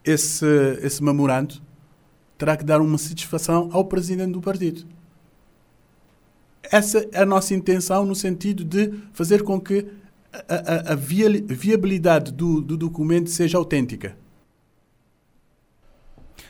[0.03, 0.45] esse,
[0.81, 1.61] esse memorando
[2.37, 4.85] terá que dar uma satisfação ao presidente do partido.
[6.63, 9.85] Essa é a nossa intenção no sentido de fazer com que
[10.49, 14.17] a, a, a viabilidade do, do, documento seja autêntica.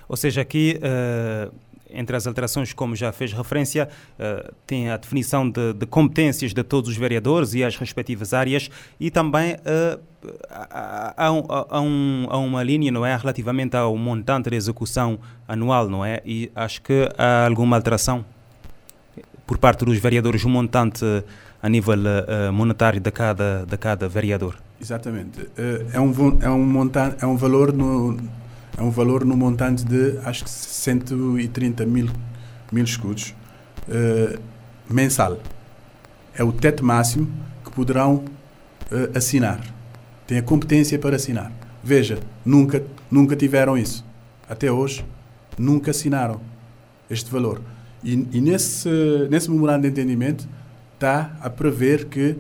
[0.08, 1.54] Ou seja, aqui, uh,
[1.94, 3.88] entre as alterações, como já fez referência,
[4.20, 8.70] uh, tem a definição de, de, competências de todos os vereadores e as respectivas áreas
[9.00, 10.00] e também uh,
[10.50, 16.22] há, há, um, uma linha, não é, relativamente ao montante de execução anual, não é?
[16.26, 18.26] E acho que há alguma alteração
[19.46, 21.06] por parte dos vereadores, um montante
[21.62, 21.98] a nível
[22.54, 24.56] monetário de cada, de cada vereador.
[24.82, 25.48] Exatamente.
[25.94, 28.18] é, um, é, um montante, é um valor no
[28.78, 32.10] é um valor no montante de acho que 130 mil,
[32.72, 33.36] mil escudos
[33.88, 34.40] uh,
[34.90, 35.40] mensal.
[36.36, 37.32] É o teto máximo
[37.64, 38.16] que poderão
[38.92, 39.62] uh, assinar.
[40.26, 41.52] Tem a competência para assinar.
[41.84, 44.04] Veja, nunca, nunca tiveram isso.
[44.50, 45.06] Até hoje,
[45.58, 46.42] nunca assinaram
[47.10, 47.62] este valor.
[48.04, 48.90] E, e nesse,
[49.30, 50.48] nesse memorando de entendimento
[50.96, 52.36] está a prever que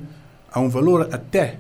[0.51, 1.59] há um valor até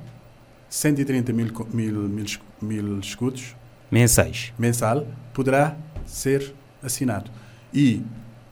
[0.67, 2.25] 130 mil, mil, mil,
[2.61, 3.55] mil escudos
[3.93, 4.53] mensais.
[4.57, 5.75] Mensal poderá
[6.05, 7.29] ser assinado.
[7.73, 8.03] E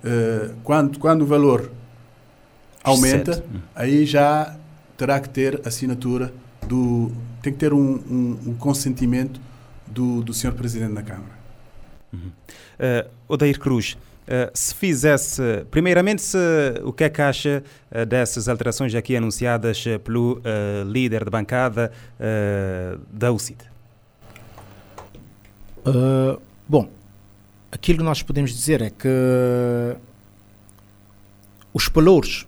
[0.03, 1.71] uh, quando, quando o valor
[2.83, 3.47] aumenta, Sete.
[3.75, 4.55] aí já
[4.97, 6.31] terá que ter assinatura
[6.67, 7.11] do.
[7.41, 9.39] tem que ter um, um, um consentimento
[9.87, 10.53] do, do Sr.
[10.53, 11.41] Presidente da Câmara.
[12.13, 12.31] Uhum.
[12.79, 16.37] Uh, Odair Cruz, Uh, se fizesse, primeiramente, se,
[16.83, 20.41] o que é que acha uh, dessas alterações aqui anunciadas uh, pelo
[20.85, 21.91] líder de bancada
[23.11, 23.70] da UCIT?
[25.85, 26.89] Uh, bom,
[27.71, 29.07] aquilo que nós podemos dizer é que
[31.73, 32.45] os valores,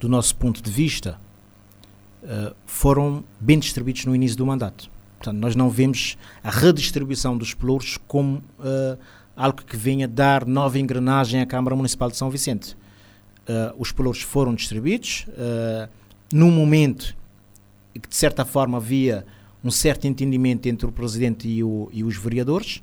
[0.00, 1.20] do nosso ponto de vista,
[2.22, 4.90] uh, foram bem distribuídos no início do mandato.
[5.18, 8.98] Portanto, nós não vemos a redistribuição dos pelouros como uh,
[9.36, 12.76] algo que venha dar nova engrenagem à Câmara Municipal de São Vicente.
[13.48, 15.88] Uh, os pelouros foram distribuídos uh,
[16.32, 17.16] num momento
[17.92, 19.26] que, de certa forma, havia
[19.64, 22.82] um certo entendimento entre o Presidente e, o, e os vereadores.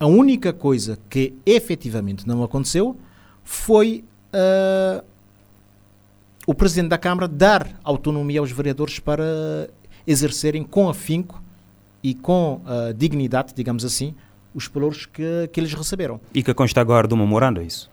[0.00, 2.96] A única coisa que efetivamente não aconteceu
[3.44, 5.04] foi uh,
[6.46, 9.68] o Presidente da Câmara dar autonomia aos vereadores para
[10.06, 11.42] exercerem com afinco
[12.02, 14.14] e com uh, dignidade, digamos assim,
[14.54, 16.20] os valores que, que eles receberam.
[16.32, 17.90] E que consta agora do memorando, é isso?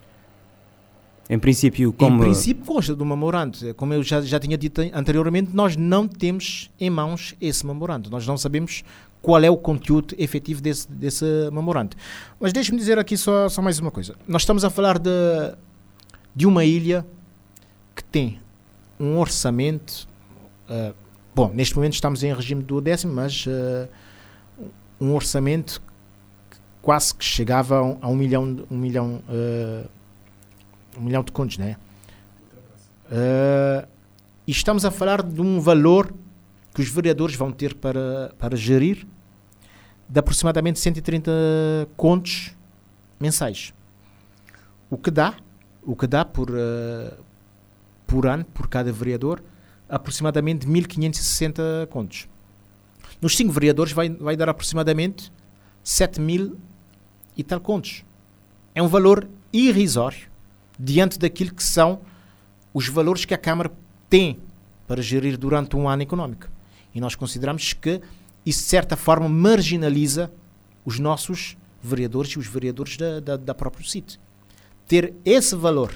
[1.28, 2.18] Em princípio, como...
[2.18, 3.74] Em princípio consta do memorando.
[3.76, 8.10] Como eu já, já tinha dito anteriormente, nós não temos em mãos esse memorando.
[8.10, 8.84] Nós não sabemos
[9.22, 11.98] qual é o conteúdo efetivo desse, desse memorando.
[12.40, 14.16] Mas deixe-me dizer aqui só, só mais uma coisa.
[14.28, 15.10] Nós estamos a falar de,
[16.36, 17.06] de uma ilha
[17.96, 18.40] que tem
[19.00, 20.08] um orçamento...
[20.70, 20.94] Uh,
[21.34, 23.90] bom, neste momento estamos em regime do décimo, mas uh,
[25.02, 25.82] um orçamento
[26.82, 29.90] quase que chegava a um, a um milhão, um milhão uh,
[30.98, 31.78] um milhão de contos, né?
[33.06, 33.88] Uh,
[34.48, 36.14] e estamos a falar de um valor
[36.74, 39.06] que os vereadores vão ter para, para gerir
[40.08, 41.32] de aproximadamente 130
[41.96, 42.56] contos
[43.20, 43.74] mensais.
[44.90, 45.36] O que dá,
[45.84, 47.24] o que dá por, uh,
[48.06, 49.44] por ano, por cada vereador,
[49.90, 52.28] aproximadamente 1560 contos.
[53.22, 55.32] Nos 5 vereadores vai, vai dar aproximadamente
[55.84, 56.58] 7 mil
[57.38, 58.04] e tal contos.
[58.74, 60.35] É um valor irrisório
[60.80, 62.02] diante daquilo que são
[62.74, 63.72] os valores que a Câmara
[64.10, 64.40] tem
[64.88, 66.48] para gerir durante um ano económico.
[66.94, 68.02] E nós consideramos que
[68.46, 70.32] isso, de certa forma, marginaliza
[70.86, 74.20] os nossos vereadores e os vereadores da, da, da própria sítio.
[74.88, 75.94] Ter esse valor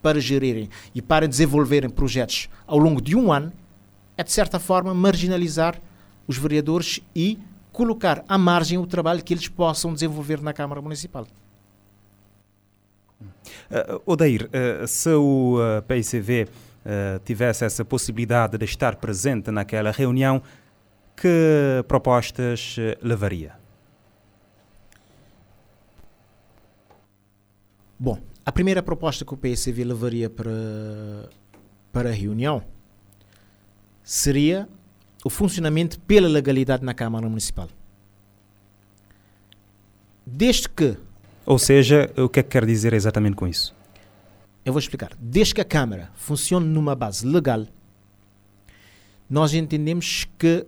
[0.00, 3.52] para gerirem e para desenvolverem projetos ao longo de um ano
[4.16, 5.80] é, de certa forma, marginalizar
[6.26, 7.38] os vereadores e
[7.72, 11.26] colocar à margem o trabalho que eles possam desenvolver na Câmara Municipal.
[13.20, 19.90] Uh, Odair, uh, se o uh, PICV uh, tivesse essa possibilidade de estar presente naquela
[19.90, 20.42] reunião,
[21.16, 23.52] que propostas levaria?
[27.98, 30.50] Bom, a primeira proposta que o PICV levaria para,
[31.92, 32.64] para a reunião
[34.02, 34.66] seria
[35.22, 37.68] o funcionamento pela legalidade na Câmara Municipal.
[40.26, 40.96] Desde que
[41.44, 43.74] ou seja, o que é que quer dizer exatamente com isso?
[44.64, 45.12] Eu vou explicar.
[45.18, 47.66] Desde que a Câmara funcione numa base legal,
[49.28, 50.66] nós entendemos que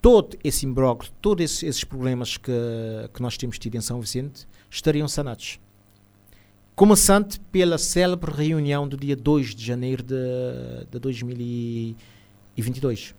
[0.00, 2.50] todo esse imbróglio, todos esses, esses, problemas que,
[3.12, 5.60] que nós temos tido em São Vicente estariam sanados.
[6.74, 10.14] Começando pela célebre reunião do dia 2 de janeiro de,
[10.90, 13.14] de 2022.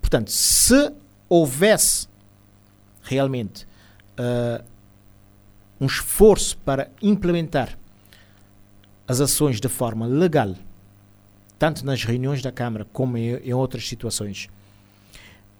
[0.00, 0.92] Portanto, se
[1.28, 2.08] houvesse
[3.02, 3.66] realmente
[4.18, 4.64] uh,
[5.80, 7.78] um esforço para implementar
[9.08, 10.54] as ações de forma legal,
[11.58, 14.48] tanto nas reuniões da Câmara como em, em outras situações,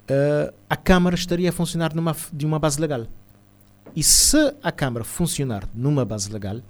[0.09, 3.07] uh, a Câmara estaria a funcionar numa, de uma base legal.
[3.97, 6.61] E se a Câmara funcionar numa base legal,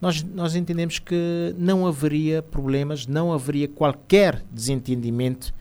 [0.00, 5.52] nós, nós entendemos que não haveria problemas, não haveria qualquer desentendimento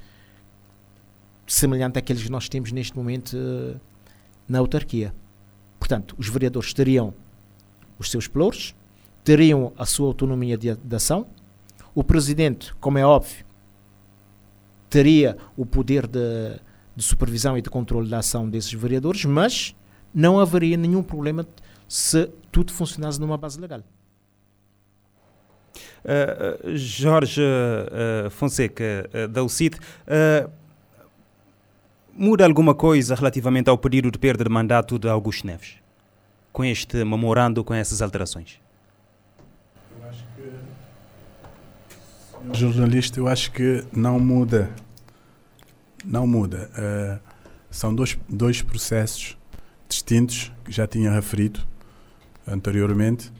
[1.47, 3.79] semelhante àqueles que nós temos neste momento uh,
[4.47, 5.13] na autarquia.
[5.79, 7.13] Portanto, os vereadores teriam
[7.99, 8.75] os seus pluros,
[9.23, 11.27] teriam a sua autonomia de, de ação,
[11.93, 13.45] o presidente, como é óbvio,
[14.89, 16.59] teria o poder de,
[16.95, 19.75] de supervisão e de controle da ação desses vereadores, mas
[20.13, 21.45] não haveria nenhum problema
[21.87, 23.81] se tudo funcionasse numa base legal.
[26.03, 29.77] Uh, Jorge uh, Fonseca, uh, da UCIT,
[32.17, 35.75] muda alguma coisa relativamente ao pedido de perda de mandato de Augusto Neves?
[36.51, 38.59] Com este memorando, com essas alterações?
[39.99, 40.51] Eu acho que,
[42.57, 44.71] jornalista, eu acho que não muda.
[46.03, 46.71] Não muda.
[47.69, 49.37] são dois, dois processos
[49.87, 51.59] distintos que já tinha referido
[52.47, 53.31] anteriormente.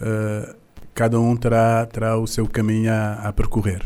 [0.00, 0.54] Uh,
[0.92, 3.82] cada um terá, terá o seu caminho a, a percorrer.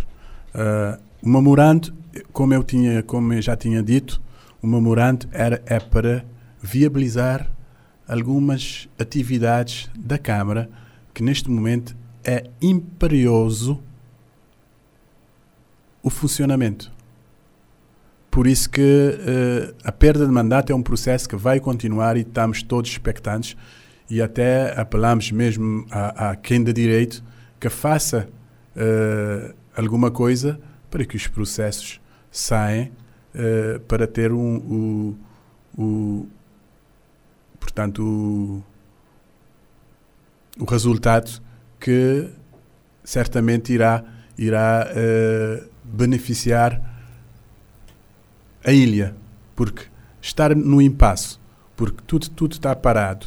[0.55, 1.93] Uh, o memorando,
[2.33, 4.21] como eu, tinha, como eu já tinha dito,
[4.63, 6.25] o memorando era, é para
[6.61, 7.51] viabilizar
[8.07, 10.69] algumas atividades da Câmara
[11.15, 13.83] que neste momento é imperioso
[16.03, 16.91] o funcionamento.
[18.31, 22.21] Por isso que uh, a perda de mandato é um processo que vai continuar e
[22.21, 23.57] estamos todos expectantes
[24.09, 27.25] e até apelamos mesmo a, a quem de direito
[27.59, 28.29] que faça
[28.77, 32.01] uh, alguma coisa para que os processos
[32.31, 32.91] saiam
[33.35, 36.29] uh, para ter um, o, o
[37.59, 38.63] portanto o,
[40.63, 41.41] o, resultado
[41.79, 42.29] que
[43.05, 44.05] certamente irá
[44.39, 44.87] irá
[45.85, 46.91] beneficiar
[48.65, 49.15] a ilha,
[49.57, 49.85] porque
[50.21, 51.39] estar no impasse,
[51.77, 53.27] porque tudo, tudo está parado,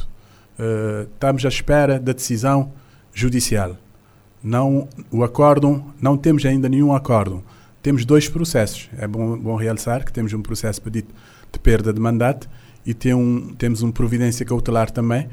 [0.58, 2.72] uh, estamos à espera da decisão
[3.12, 3.76] judicial.
[4.42, 7.42] Não, o acórdão, não temos ainda nenhum acórdão.
[7.84, 8.88] Temos dois processos.
[8.96, 11.08] É bom, bom realçar que temos um processo pedido
[11.52, 12.48] de perda de mandato
[12.86, 15.28] e tem um, temos uma providência cautelar também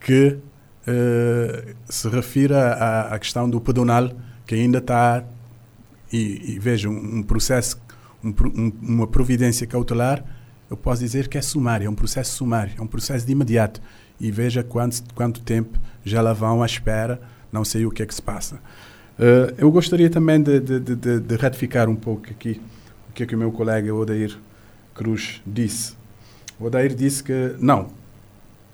[0.00, 4.10] que uh, se refere à, à, questão do pedonal
[4.44, 5.22] que ainda está
[6.12, 7.80] e, e vejam um processo
[8.24, 10.24] um, um, uma providência cautelar,
[10.68, 13.80] eu posso dizer que é sumário, é um processo sumário, é um processo de imediato.
[14.18, 17.20] E veja quanto, quanto tempo já lá vão à espera,
[17.52, 18.60] não sei o que é que se passa.
[19.22, 22.60] Uh, eu gostaria também de, de, de, de, ratificar um pouco aqui
[23.08, 24.36] o que é que o meu colega Odair
[24.92, 25.94] Cruz disse.
[26.58, 27.86] O Odair disse que, não,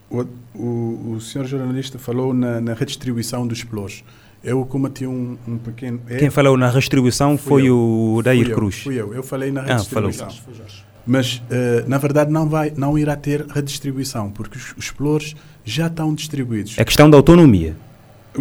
[0.08, 0.24] o,
[0.54, 4.02] o, o senhor jornalista falou na, na redistribuição dos pelouros.
[4.42, 6.00] Eu cometi um, um pequeno.
[6.18, 7.76] Quem falou na redistribuição foi eu.
[7.76, 8.76] o Dair Cruz.
[8.84, 10.28] Fui eu, eu falei na redistribuição.
[10.28, 10.66] Ah, falou.
[11.06, 15.88] Mas, uh, na verdade, não, vai, não irá ter redistribuição, porque os, os pelouros já
[15.88, 16.78] estão distribuídos.
[16.78, 17.76] É questão da autonomia.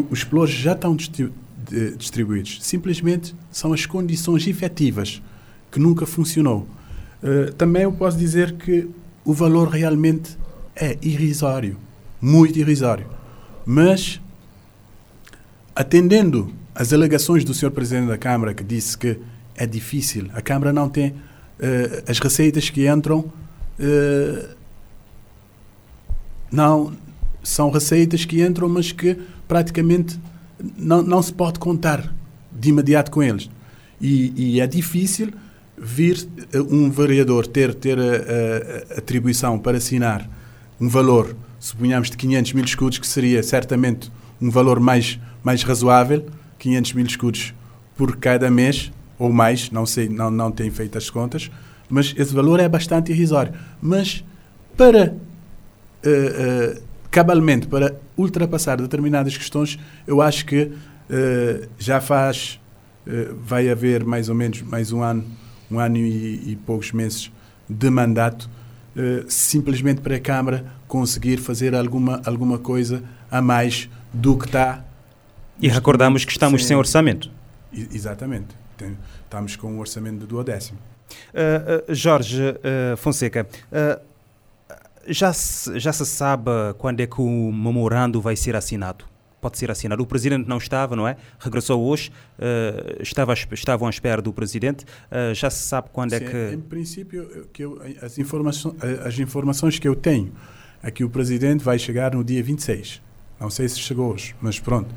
[0.10, 0.96] Os pelouros já estão
[1.70, 2.60] distribu distribuídos.
[2.62, 5.22] Simplesmente são as condições efetivas
[5.72, 6.68] que nunca funcionou.
[7.22, 8.90] Uh, também eu posso dizer que
[9.26, 10.38] o valor realmente
[10.76, 11.78] é irrisório,
[12.22, 13.08] muito irrisório.
[13.66, 14.22] Mas
[15.76, 17.72] atendendo às alegações do Sr.
[17.72, 19.20] Presidente da Câmara, que disse que
[19.56, 21.16] é difícil, a Câmara não tem uh,
[22.08, 24.56] as receitas que entram, uh,
[26.52, 26.96] não
[27.44, 30.20] são receitas que entram, mas que praticamente
[30.78, 32.14] não, não se pode contar
[32.52, 33.50] de imediato com eles.
[34.00, 35.32] E, e é difícil
[35.78, 38.06] vir uh, um vereador ter, ter a, a,
[38.96, 40.28] a, atribuição para assinar
[40.80, 46.26] um valor, suponhamos, de 500 mil escudos, que seria certamente um valor mais mais razoável,
[46.60, 47.54] 500 mil escudos
[47.96, 51.50] por cada mês, ou mais, não sei, não, não tenho feito as contas,
[51.90, 53.54] mas esse valor é bastante irrisório.
[53.82, 54.26] Mas
[54.76, 55.16] para,
[56.06, 62.60] uh, cabalmente, para ultrapassar determinadas questões, eu acho que uh, já faz,
[63.42, 65.24] vai haver mais ou menos mais um ano,
[65.72, 67.32] um ano e, e poucos meses
[67.70, 68.50] de mandato,
[69.30, 73.02] simplesmente para a Câmara conseguir fazer alguma, alguma coisa
[73.32, 74.84] a mais do que está
[75.62, 77.32] e recordamos que estamos sem, sem orçamento.
[77.74, 78.56] Exatamente.
[78.78, 80.78] Tem, estamos com um orçamento do duodécimo.
[81.34, 83.48] Uh, uh, Jorge uh, Fonseca,
[85.08, 89.06] já, se, já se sabe quando é que o memorando vai ser assinado?
[89.40, 90.02] Pode ser assinado.
[90.02, 91.16] O presidente não estava, não é?
[91.40, 92.12] Regressou hoje,
[93.00, 94.84] estava, estavam à espera do presidente.
[95.34, 96.56] já se sabe quando é Sim, é que.
[96.56, 100.34] Em princípio, que eu, as, informações, as informações que eu tenho
[100.82, 103.02] é que o presidente vai chegar no dia 26.
[103.40, 104.94] Não sei se chegou hoje, mas pronto.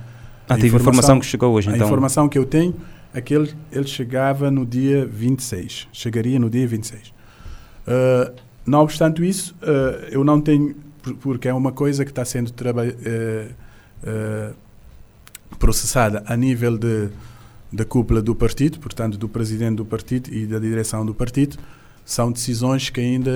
[0.49, 1.83] Ah, tive informação, informação que chegou hoje, então.
[1.83, 2.75] A informação que eu tenho
[3.13, 5.89] é que ele, ele chegava no dia 26.
[5.93, 7.09] Chegaria no dia 26.
[7.09, 8.35] Uh,
[8.71, 10.75] não obstante isso, uh, eu não tenho
[11.21, 14.55] porque é uma coisa que está sendo uh,
[15.59, 17.09] processada a nível de,
[17.73, 21.57] da cúpula do partido, portanto, do presidente do partido e da direção do partido.
[22.05, 23.31] São decisões que ainda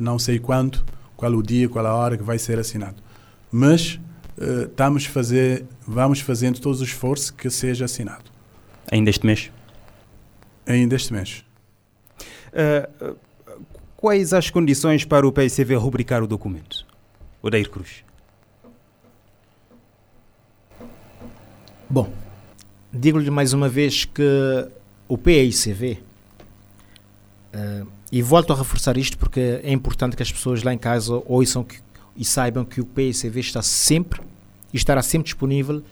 [0.00, 0.84] não sei quando,
[1.16, 2.96] qual o dia, qual a hora que vai ser assinado.
[3.50, 4.00] Mas
[4.64, 8.24] estamos fazer, vamos fazendo todos os esforços que seja assinado.
[8.90, 9.52] Ainda este mês?
[10.66, 11.44] Ainda este mês.
[12.52, 13.16] Uh,
[13.98, 16.86] quais as condições para o PICV rubricar o documento?
[17.42, 18.04] Odair Cruz.
[21.90, 22.10] Bom,
[22.92, 24.22] digo-lhe mais uma vez que
[25.08, 25.98] o PICV,
[27.52, 31.20] uh, e volto a reforçar isto porque é importante que as pessoas lá em casa
[31.26, 31.80] ouçam que,
[32.16, 34.20] e saibam que o PICV está sempre
[34.72, 35.82] e estará sempre disponível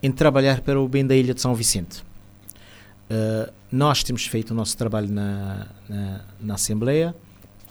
[0.00, 2.04] em trabalhar para o bem da ilha de São Vicente.
[3.10, 7.12] Uh, nós temos feito o nosso trabalho na, na, na, Assembleia,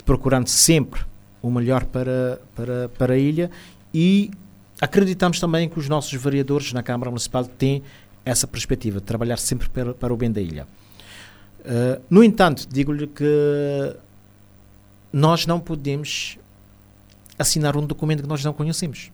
[0.06, 1.02] procurando sempre
[1.42, 3.50] o melhor para, para, para a ilha
[3.94, 4.32] e
[4.82, 7.82] acreditamos também que os nossos vereadores na Câmara Municipal têm
[8.26, 10.68] essa perspectiva de trabalhar sempre para, para o bem da ilha.
[11.62, 13.96] Uh, no entanto, digo-lhe que
[15.14, 16.38] nós não podemos
[17.38, 19.10] assinar um documento que nós não conhecemos.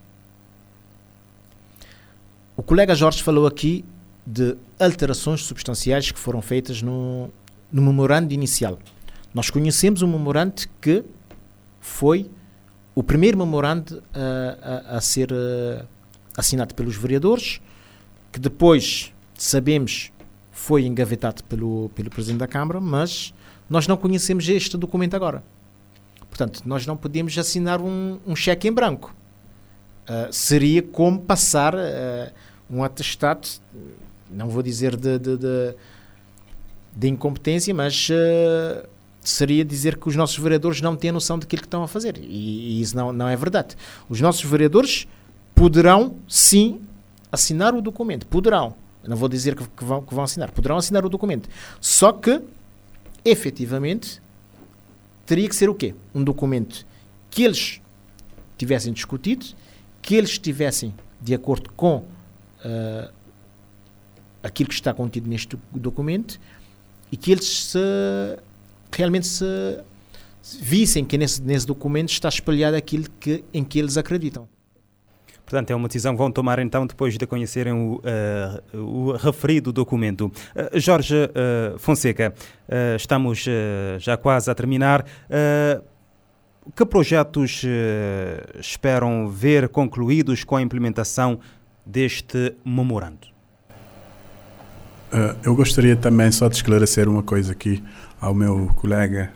[2.57, 3.85] O colega Jorge falou aqui
[4.25, 7.29] de alterações substanciais que foram feitas no,
[7.71, 8.79] no memorando inicial.
[9.33, 11.03] Nós conhecemos um memorando que
[11.79, 12.29] foi
[12.95, 15.85] o primeiro memorando a, a, a ser uh,
[16.35, 17.61] assinado pelos vereadores,
[18.31, 20.11] que depois, sabemos,
[20.51, 23.33] foi engavetado pelo, pelo Presidente da Câmara, mas
[23.69, 25.43] nós não conhecemos este documento agora.
[26.29, 29.13] Portanto, nós não podemos assinar um, um cheque em branco.
[30.03, 32.31] Uh, seria como passar uh,
[32.69, 33.47] um atestado
[34.35, 35.75] não vou dizer de, de, de,
[36.95, 38.87] de incompetência, mas uh,
[39.21, 42.17] seria dizer que os nossos vereadores não têm noção daquilo que estão a fazer.
[42.17, 43.75] E, e isso não, não é verdade.
[44.09, 45.07] Os nossos vereadores
[45.53, 46.81] poderão, sim,
[47.31, 48.27] assinar o documento.
[48.27, 48.75] Poderão.
[49.03, 50.51] Não vou dizer que, que, vão, que vão assinar.
[50.51, 51.47] Poderão assinar o documento.
[51.79, 52.41] Só que,
[53.23, 54.21] efetivamente,
[55.25, 55.95] teria que ser o quê?
[56.13, 56.85] Um documento
[57.29, 57.81] que eles
[58.57, 59.45] tivessem discutido,
[60.01, 63.13] que eles estivessem de acordo com uh,
[64.45, 66.39] aquilo que está contido neste documento
[67.11, 67.79] e que eles se,
[68.91, 69.45] realmente se,
[70.61, 74.47] vissem que nesse, nesse documento está espalhado aquilo que, em que eles acreditam.
[75.43, 78.01] Portanto, é uma decisão que vão tomar então depois de conhecerem o,
[78.73, 80.25] uh, o referido documento.
[80.25, 82.33] Uh, Jorge uh, Fonseca,
[82.95, 83.45] estamos
[83.99, 85.05] já quase a terminar.
[86.75, 87.63] que projetos
[88.59, 91.39] esperam ver concluídos com a implementação
[91.85, 93.34] deste memorando?
[95.15, 97.81] Uh, eu gostaria também só de esclarecer uma coisa aqui
[98.19, 99.31] ao meu colega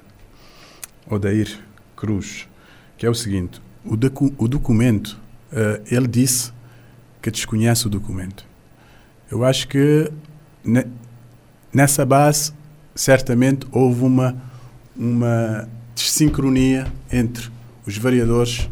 [1.10, 1.58] Odair
[1.96, 2.50] Cruz,
[2.98, 5.18] que é o seguinte: o, docu o documento,
[5.54, 6.52] uh, ele disse
[7.22, 8.46] que desconhece o documento.
[9.32, 10.12] Eu acho que
[10.66, 10.86] ne
[11.74, 12.52] nessa base,
[12.94, 14.36] certamente houve uma,
[14.98, 15.66] uma
[15.96, 17.50] desincronia entre
[17.86, 18.70] os vereadores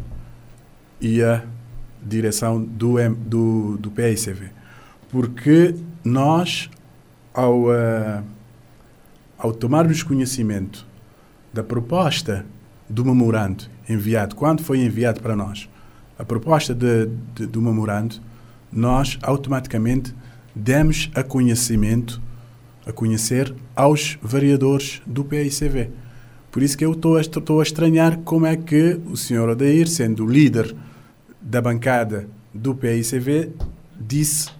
[1.00, 1.42] e a
[2.02, 4.50] direção do, do, do PICV.
[5.10, 6.68] Porque nós,
[7.38, 8.24] ao, uh,
[9.38, 10.84] ao tomarmos conhecimento
[11.52, 12.44] da proposta
[12.90, 15.68] do memorando enviado, quando foi enviado para nós,
[16.18, 18.16] a proposta de, de, do memorando,
[18.72, 20.12] nós automaticamente
[20.52, 22.20] demos a conhecimento,
[22.84, 25.90] a conhecer aos vereadores do PICV.
[26.50, 30.28] Por isso que eu estou a estranhar como é que o senhor Odair, sendo o
[30.28, 30.74] líder
[31.40, 33.52] da bancada do PICV,
[33.98, 34.50] disse,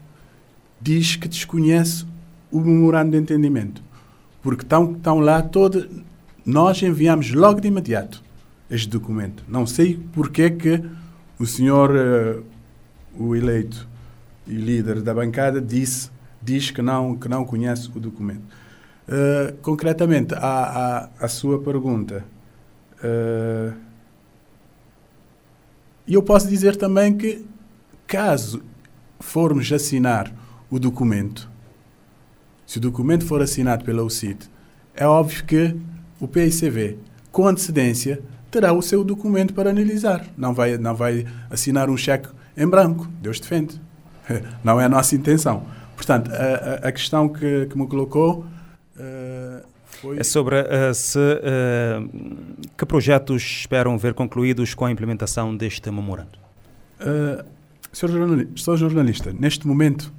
[0.80, 2.06] diz que desconhece
[2.50, 3.82] o memorando de entendimento.
[4.42, 5.86] Porque estão, estão lá todos.
[6.44, 8.22] Nós enviamos logo de imediato
[8.70, 9.44] este documento.
[9.48, 10.82] Não sei porque que
[11.38, 12.44] o senhor, uh,
[13.18, 13.88] o eleito
[14.46, 16.10] e líder da bancada, disse,
[16.42, 18.42] diz que não, que não conhece o documento.
[19.08, 22.24] Uh, concretamente, a, a, a, sua pergunta.
[23.02, 23.72] Uh,
[26.06, 27.44] eu posso dizer também que,
[28.06, 28.62] caso
[29.20, 30.32] formos assinar
[30.70, 31.48] o documento,
[32.68, 34.46] se o documento for assinado pela UCIT,
[34.94, 35.74] é óbvio que
[36.20, 36.98] o PICV,
[37.32, 40.26] com antecedência, terá o seu documento para analisar.
[40.36, 43.08] Não vai, não vai assinar um cheque em branco.
[43.22, 43.80] Deus defende.
[44.62, 45.62] Não é a nossa intenção.
[45.96, 48.44] Portanto, a, a questão que, que, me colocou
[48.96, 50.18] uh, foi.
[50.18, 52.06] É sobre uh, se, uh,
[52.76, 56.38] que projetos esperam ver concluídos com a implementação deste memorando?
[57.00, 57.42] Uh,
[57.94, 59.32] senhor jornalista, jornalista.
[59.32, 60.12] Neste momento,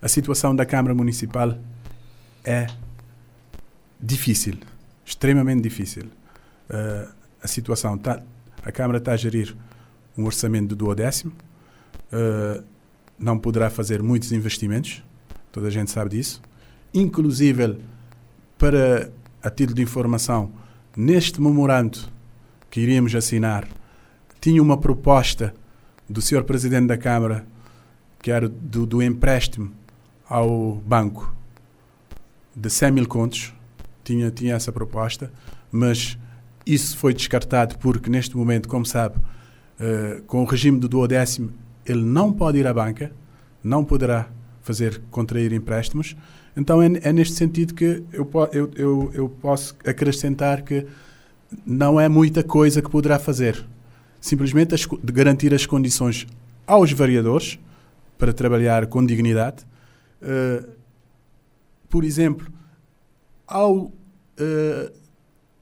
[0.00, 1.56] a situação da Câmara Municipal
[2.44, 2.66] é
[4.00, 4.58] difícil,
[5.04, 6.04] extremamente difícil.
[6.68, 7.12] Uh,
[7.42, 8.22] a situação tá,
[8.64, 9.54] a Câmara está a gerir
[10.16, 11.32] um orçamento de duodécimo,
[12.12, 12.62] uh,
[13.18, 15.02] não poderá fazer muitos investimentos,
[15.50, 16.42] toda a gente sabe disso.
[16.92, 17.78] Inclusive,
[18.58, 19.10] para
[19.42, 20.52] a título de informação,
[20.96, 21.98] neste memorando
[22.70, 23.68] que iríamos assinar,
[24.40, 25.54] tinha uma proposta
[26.08, 26.42] do Sr.
[26.44, 27.46] Presidente da Câmara,
[28.20, 29.72] que era do, do empréstimo
[30.28, 31.34] ao banco
[32.54, 33.52] de 100 mil contos,
[34.04, 35.32] tinha, tinha essa proposta,
[35.70, 36.18] mas
[36.66, 41.52] isso foi descartado porque, neste momento, como sabe, uh, com o regime do duodécimo,
[41.84, 43.12] ele não pode ir à banca,
[43.62, 44.28] não poderá
[44.62, 46.16] fazer contrair empréstimos.
[46.56, 50.86] Então é, é neste sentido que eu, eu, eu, eu posso acrescentar que
[51.66, 53.64] não é muita coisa que poderá fazer.
[54.20, 56.26] Simplesmente as, garantir as condições
[56.66, 57.58] aos variadores
[58.16, 59.64] para trabalhar com dignidade.
[60.22, 60.81] Uh,
[61.92, 62.50] por exemplo,
[63.46, 63.92] ao, uh,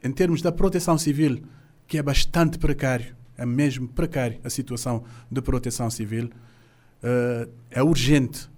[0.01, 1.43] em termos da proteção civil,
[1.89, 8.49] que é bastante precário, é mesmo precário a situação de proteção civil, uh, é urgente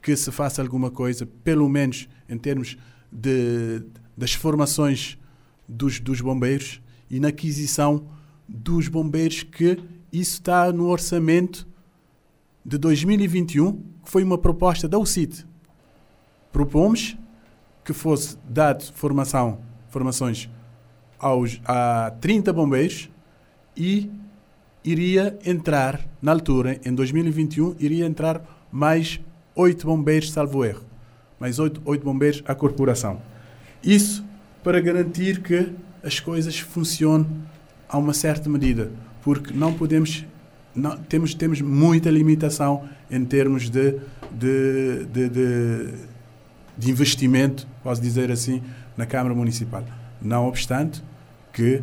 [0.00, 2.78] que se faça alguma coisa, pelo menos em termos
[3.12, 3.82] de,
[4.16, 5.18] das formações
[5.68, 8.08] dos, dos bombeiros e na aquisição
[8.48, 9.78] dos bombeiros, que
[10.10, 11.68] isso está no orçamento
[12.64, 13.72] de 2021,
[14.04, 15.49] que foi uma proposta da UCIT.
[16.52, 17.16] Propomos
[17.84, 20.48] que fosse dado formação, formações
[21.18, 23.10] aos, a 30 bombeiros
[23.76, 24.10] e
[24.84, 28.42] iria entrar, na altura, em 2021, iria entrar
[28.72, 29.20] mais
[29.54, 30.84] oito bombeiros, salvo erro.
[31.38, 33.20] Mais oito, oito bombeiros à corporação.
[33.82, 34.24] Isso
[34.62, 35.72] para garantir que
[36.02, 37.26] as coisas funcionem
[37.88, 38.90] a uma certa medida,
[39.22, 40.24] porque não podemos
[40.74, 43.98] não, temos, temos muita limitação em termos de,
[44.30, 45.94] de, de, de,
[46.76, 48.62] de investimento, posso dizer assim,
[48.96, 49.84] na Câmara Municipal.
[50.20, 51.02] Não obstante
[51.52, 51.82] que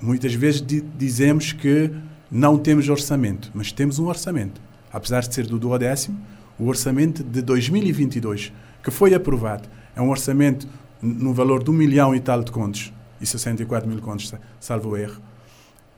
[0.00, 0.64] muitas vezes
[0.96, 1.90] dizemos que
[2.30, 4.60] não temos orçamento, mas temos um orçamento.
[4.92, 6.18] Apesar de ser do duodécimo,
[6.58, 8.52] o orçamento de 2022,
[8.82, 10.66] que foi aprovado, é um orçamento
[11.00, 15.20] no valor de um milhão e tal de contos, e 64 mil contos, salvo erro.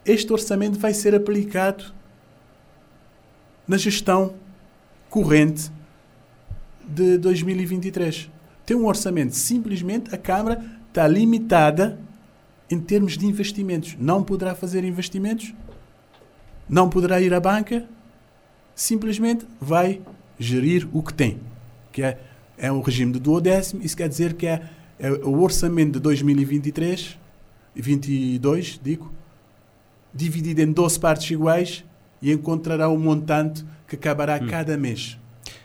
[0.05, 1.85] Este orçamento vai ser aplicado
[3.67, 4.35] na gestão
[5.09, 5.71] corrente
[6.89, 8.31] de 2023.
[8.65, 11.99] Tem um orçamento, simplesmente a Câmara está limitada
[12.71, 13.97] em termos de investimentos.
[13.99, 15.53] Não poderá fazer investimentos,
[16.69, 17.87] não poderá ir à banca,
[18.75, 20.01] simplesmente vai
[20.39, 21.39] gerir o que tem,
[21.93, 22.19] que é,
[22.57, 23.83] é um regime de duodécimo.
[23.83, 24.63] Isso quer dizer que é,
[24.99, 27.19] é o orçamento de 2023
[27.77, 29.13] e 22, digo,
[30.13, 31.85] dividido em 12 partes iguais
[32.23, 34.47] e encontrará um montante que acabará hum.
[34.47, 35.19] cada mês.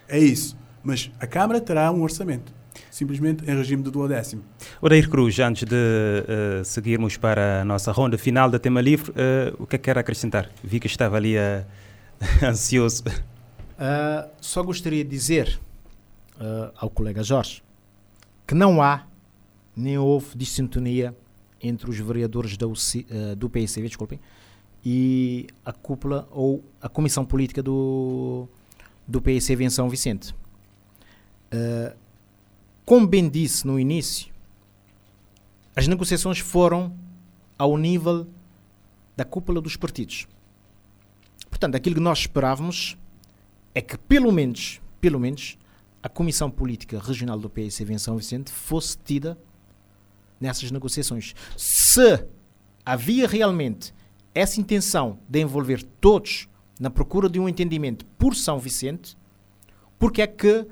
[0.07, 0.58] É isso.
[0.83, 2.59] Mas a Câmara terá um orçamento
[2.89, 4.43] simplesmente em regime de duodécimo.
[4.81, 9.55] Odair Cruz, antes de uh, seguirmos para a nossa ronda final da tema livre, uh,
[9.61, 10.49] o que é que quer acrescentar?
[10.63, 11.65] Vi que estava ali uh,
[12.43, 13.03] ansioso.
[14.41, 15.59] só gostaria de dizer
[16.75, 17.61] ao colega Jorge
[18.47, 19.05] que não há
[19.75, 21.15] nem houve dissintonia
[21.61, 22.65] entre os vereadores da
[23.37, 24.19] do PICV, desculpem,
[24.83, 28.47] e a cúpula ou a comissão política do,
[29.07, 30.33] do PICV em São Vicente.
[32.85, 34.31] Como bem disse no início,
[35.75, 36.95] as negociações foram
[37.57, 38.27] ao nível
[39.15, 40.27] da cúpula dos partidos.
[41.49, 42.97] Portanto, aquilo que nós esperávamos
[43.73, 45.57] é que pelo menos, pelo menos,
[46.01, 49.37] a Comissão Política Regional do PSCV em São Vicente fosse tida
[50.39, 51.35] nessas negociações.
[51.57, 52.25] Se
[52.85, 53.93] havia realmente
[54.33, 56.47] essa intenção de envolver todos
[56.79, 59.17] na procura de um entendimento por São Vicente,
[59.97, 60.65] porque é que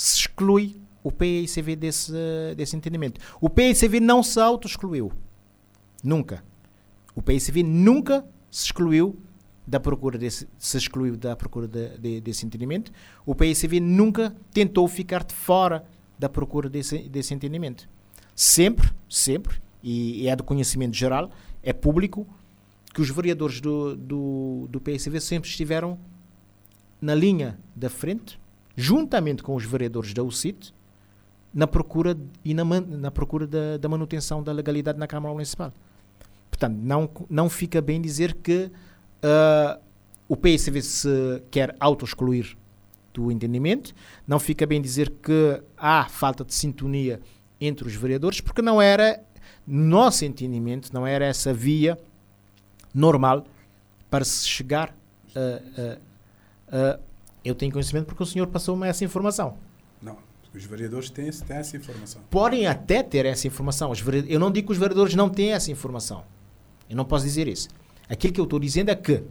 [0.00, 2.10] se exclui o PICV desse,
[2.56, 3.20] desse entendimento.
[3.38, 5.12] O PICV não se auto-excluiu.
[6.02, 6.42] Nunca.
[7.14, 9.20] O PICV nunca se excluiu
[9.66, 12.90] da procura desse, se excluiu da procura de, de, desse entendimento.
[13.26, 15.84] O PICV nunca tentou ficar de fora
[16.18, 17.86] da procura desse, desse entendimento.
[18.34, 21.30] Sempre, sempre, e, é do conhecimento geral,
[21.62, 22.26] é público,
[22.94, 25.98] que os vereadores do, do, do PICV sempre estiveram
[27.02, 28.39] na linha da frente,
[28.80, 30.74] juntamente com os vereadores da UCIT,
[31.52, 35.72] na procura e na, na procura da, da, manutenção da legalidade na Câmara Municipal.
[36.50, 38.70] Portanto, não, não fica bem dizer que
[39.22, 39.80] uh,
[40.28, 42.56] o PSV se quer auto-excluir
[43.12, 43.92] do entendimento,
[44.26, 47.20] não fica bem dizer que há falta de sintonia
[47.60, 49.20] entre os vereadores, porque não era,
[49.66, 51.98] nosso entendimento, não era essa via
[52.94, 53.44] normal
[54.08, 54.94] para se chegar
[56.72, 56.98] a.
[57.44, 59.56] eu tenho conhecimento porque o senhor passou-me essa informação.
[60.52, 62.22] Os vereadores têm, têm essa informação.
[62.28, 63.92] Podem até ter essa informação.
[64.28, 66.24] Eu não digo que os vereadores não têm essa informação.
[66.88, 67.68] Eu não posso dizer isso.
[68.08, 69.22] Aquilo que eu estou dizendo é que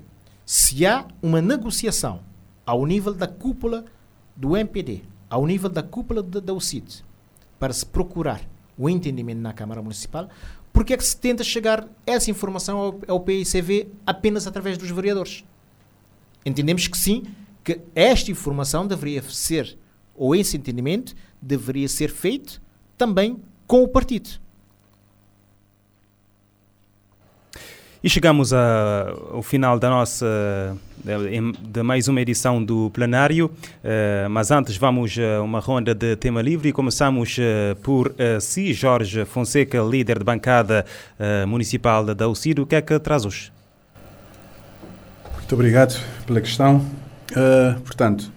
[0.46, 2.22] Se há uma negociação
[2.66, 3.86] ao nível da cúpula
[4.36, 7.04] do MPD, ao nível da cúpula da, da UCIT,
[7.60, 8.42] para se procurar
[8.78, 10.30] o entendimento na Câmara Municipal,
[10.72, 15.44] porque é que se tenta chegar essa informação ao, ao PICV apenas através dos vereadores?
[16.46, 17.24] Entendemos que sim,
[17.70, 19.78] que esta informação deveria ser,
[20.16, 22.60] ou esse entendimento deveria ser feito
[22.98, 24.30] também com o partido.
[28.04, 30.26] E chegamos a, ao final da nossa
[31.04, 36.16] de, de, mais uma edição do plenário, uh, mas antes vamos a uma ronda de
[36.16, 40.86] tema livre e começamos uh, por uh, si, Jorge Fonseca, líder de bancada
[41.48, 42.62] municipal da UCID.
[42.62, 43.52] O que é que traz hoje?
[45.36, 47.09] Muito obrigado pela questão.
[47.84, 48.32] Portanto,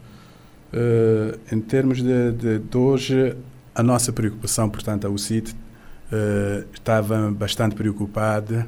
[1.51, 3.37] em termos de, de, de, hoje,
[3.75, 5.55] a nossa preocupação, portanto, a UCID
[6.75, 8.67] estava bastante preocupada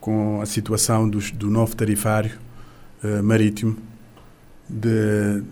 [0.00, 2.38] com a situação dos, do novo tarifário
[3.04, 3.76] uh, marítimo
[4.68, 5.42] de,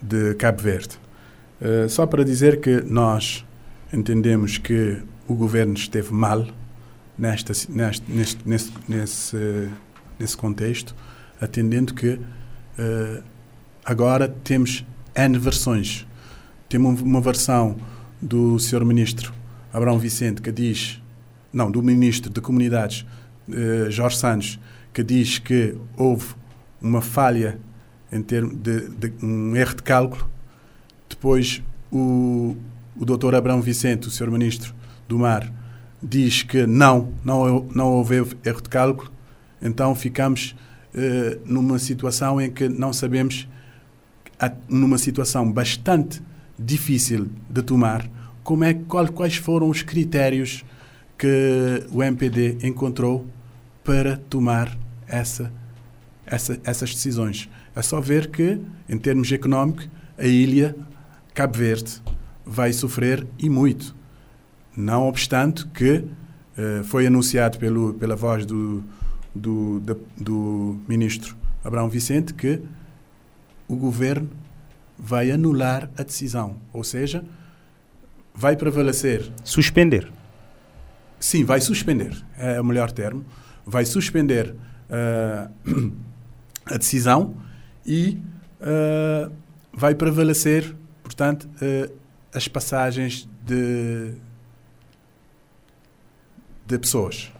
[0.00, 0.98] de Cabo Verde.
[1.60, 3.44] Uh, só para dizer que nós
[3.92, 6.46] entendemos que o governo esteve mal
[7.18, 9.68] nesta, neste, neste, nesse, nesse,
[10.18, 10.94] nesse contexto,
[11.40, 12.20] atendendo que
[12.78, 13.22] uh,
[13.84, 16.06] agora temos N versões.
[16.68, 17.76] Temos uma versão
[18.20, 18.84] do Sr.
[18.84, 19.32] Ministro
[19.72, 21.00] Abrão Vicente que diz,
[21.52, 23.06] não, do Ministro de Comunidades
[23.48, 24.60] uh, Jorge Santos,
[24.92, 26.34] que diz que houve
[26.80, 27.58] uma falha
[28.12, 30.28] em termos de, de, um erro de cálculo.
[31.08, 32.56] Depois o,
[32.96, 34.74] o doutor Abrão Vicente, o senhor ministro
[35.08, 35.52] do Mar,
[36.02, 39.10] diz que não, não, não houve erro de cálculo.
[39.60, 40.54] Então ficamos
[40.94, 43.48] uh, numa situação em que não sabemos,
[44.68, 46.22] numa situação bastante
[46.58, 48.08] difícil de tomar,
[48.42, 50.64] como é, qual, quais foram os critérios
[51.18, 53.26] que o MPD encontrou
[53.84, 54.76] para tomar
[55.06, 55.52] essa,
[56.26, 57.48] essa, essas decisões.
[57.74, 59.88] É só ver que, em termos económicos,
[60.18, 60.76] a ilha
[61.34, 62.02] Cabo Verde
[62.44, 63.94] vai sofrer e muito.
[64.76, 68.82] Não obstante que uh, foi anunciado pelo, pela voz do,
[69.34, 72.60] do, do, do ministro Abraão Vicente que
[73.68, 74.28] o governo
[74.98, 77.24] vai anular a decisão, ou seja,
[78.34, 79.30] vai prevalecer.
[79.44, 80.10] Suspender.
[81.18, 83.24] Sim, vai suspender, é o melhor termo
[83.70, 84.54] vai suspender
[84.88, 85.50] uh,
[86.66, 87.36] a decisão
[87.86, 88.18] e
[88.60, 89.32] uh,
[89.72, 91.92] vai prevalecer, portanto, uh,
[92.34, 94.12] as passagens de,
[96.66, 97.32] de pessoas.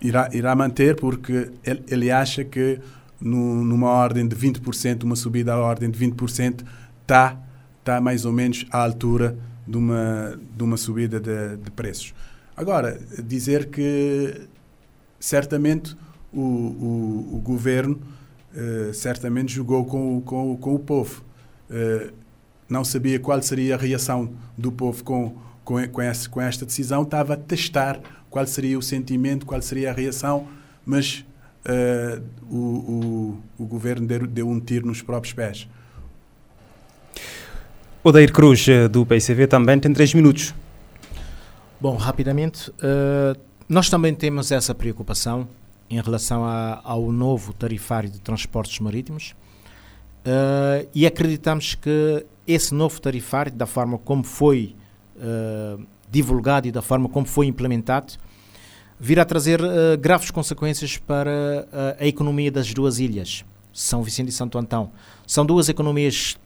[0.00, 2.78] Irá, irá manter porque ele, ele acha que
[3.20, 6.64] no, numa ordem de 20%, uma subida à ordem de 20%,
[7.02, 7.40] está
[7.82, 9.36] tá mais ou menos à altura
[9.66, 12.14] de uma, de uma subida de, de preços.
[12.56, 14.46] Agora, dizer que
[15.18, 15.96] certamente
[16.32, 17.98] o, o, o governo
[18.54, 21.24] uh, certamente jogou com, com, com o povo.
[21.70, 22.12] Uh,
[22.68, 27.02] não sabia qual seria a reação do povo com, com, com, esse, com esta decisão,
[27.02, 28.00] estava a testar
[28.34, 30.48] qual seria o sentimento, qual seria a reação,
[30.84, 31.24] mas
[31.64, 32.20] uh,
[32.50, 35.68] o, o, o governo deu, deu um tiro nos próprios pés.
[38.02, 40.52] Odair Cruz, do PCV, também tem três minutos.
[41.80, 45.46] Bom, rapidamente, uh, nós também temos essa preocupação
[45.88, 49.32] em relação a, ao novo tarifário de transportes marítimos
[50.26, 54.74] uh, e acreditamos que esse novo tarifário, da forma como foi
[55.14, 58.14] uh, divulgado e da forma como foi implementado,
[58.98, 59.60] virá trazer
[60.00, 61.66] graves consequências para
[61.98, 64.92] a economia das duas ilhas, São Vicente e Santo Antão.
[65.26, 66.38] São duas economias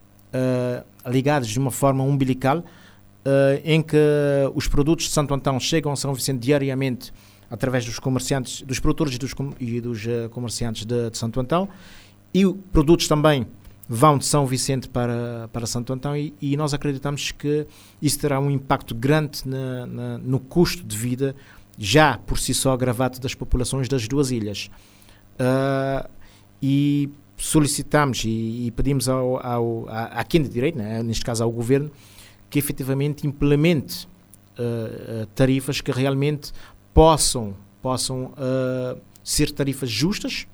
[1.06, 3.96] ligadas de uma forma umbilical uh, em que
[4.54, 7.12] os produtos de Santo Antão chegam a São Vicente diariamente
[7.50, 11.68] através dos comerciantes, dos produtores e dos, e dos uh, comerciantes de, de, Santo Antão
[12.32, 13.46] e produtos também
[13.89, 17.66] vão de São Vicente para, para Santo Antão e, e nós acreditamos que
[18.03, 21.34] isso terá um impacto grande na, na, no custo de vida
[21.78, 24.68] já por si só agravado das populações das duas ilhas.
[25.41, 26.09] Uh,
[26.61, 31.43] e solicitamos e, e pedimos ao, ao, a, a quem de direito, né, neste caso
[31.45, 31.91] ao governo,
[32.51, 34.07] que efetivamente implemente
[34.59, 36.53] uh, tarifas que realmente
[36.93, 40.47] possam, possam uh, ser tarifas justas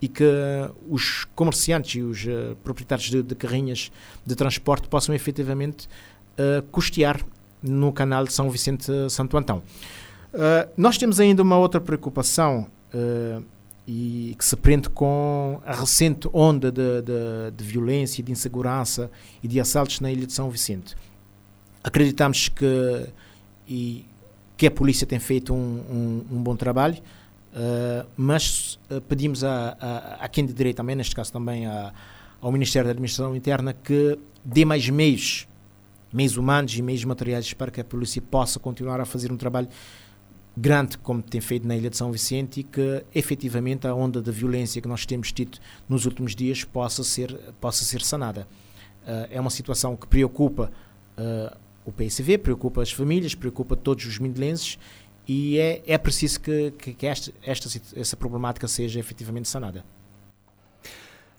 [0.00, 0.24] e que
[0.88, 3.90] os comerciantes e os uh, proprietários de, de, carrinhas
[4.24, 5.88] de transporte possam efetivamente
[6.72, 7.20] custear
[7.62, 9.62] no canal de São Vicente Santo Antão.
[10.74, 12.66] nós temos ainda uma outra preocupação
[13.86, 19.10] e que se prende com a recente onda de, de, de violência, de insegurança
[19.42, 20.96] e de assaltos na ilha de São Vicente
[21.82, 23.06] acreditamos que,
[23.68, 24.04] e,
[24.56, 26.98] que a polícia tem feito um, um, um bom trabalho.
[27.50, 31.92] Uh, mas uh, pedimos a, a, a, quem de direito também, neste caso também a,
[32.40, 35.48] ao Ministério da Administração Interna, que dê mais meios,
[36.12, 39.68] meios humanos e meios materiais para que a polícia possa continuar a fazer um trabalho
[40.56, 44.30] grande, como tem feito na Ilha de São Vicente, e que efetivamente a onda de
[44.30, 48.46] violência que nós temos tido nos últimos dias possa ser, possa ser sanada.
[49.02, 50.70] Uh, é uma situação que preocupa
[51.84, 54.78] o PSV, preocupa as famílias, preocupa todos os mindelenses
[55.32, 59.84] e é, é preciso que, que esta, esta, essa problemática seja efetivamente sanada.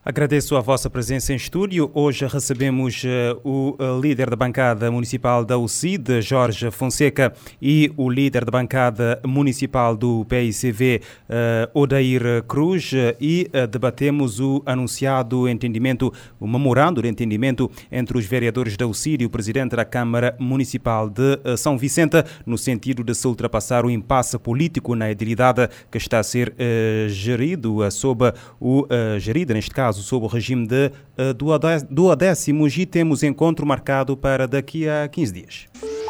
[0.04, 1.91] Agradeço a vossa presença em estúdio.
[1.93, 7.32] Hoje recebemos uh, o uh, líder da bancada municipal da UCID, Jorge Fonseca,
[7.62, 15.47] e o líder da bancada municipal do PICV, uh, Odair Cruz, e debatemos o anunciado
[15.47, 20.36] entendimento, o memorando de entendimento entre os vereadores da UCID e o presidente da Câmara
[20.39, 25.99] Municipal de São Vicente, no sentido de se ultrapassar o impasse político na edilidade que
[25.99, 26.56] está a ser
[27.08, 28.88] gerido sob o
[29.20, 34.48] gerido, neste caso, caso sob o regime de uh, duodécimos e temos encontro marcado para
[34.48, 36.01] daqui a 15 dias.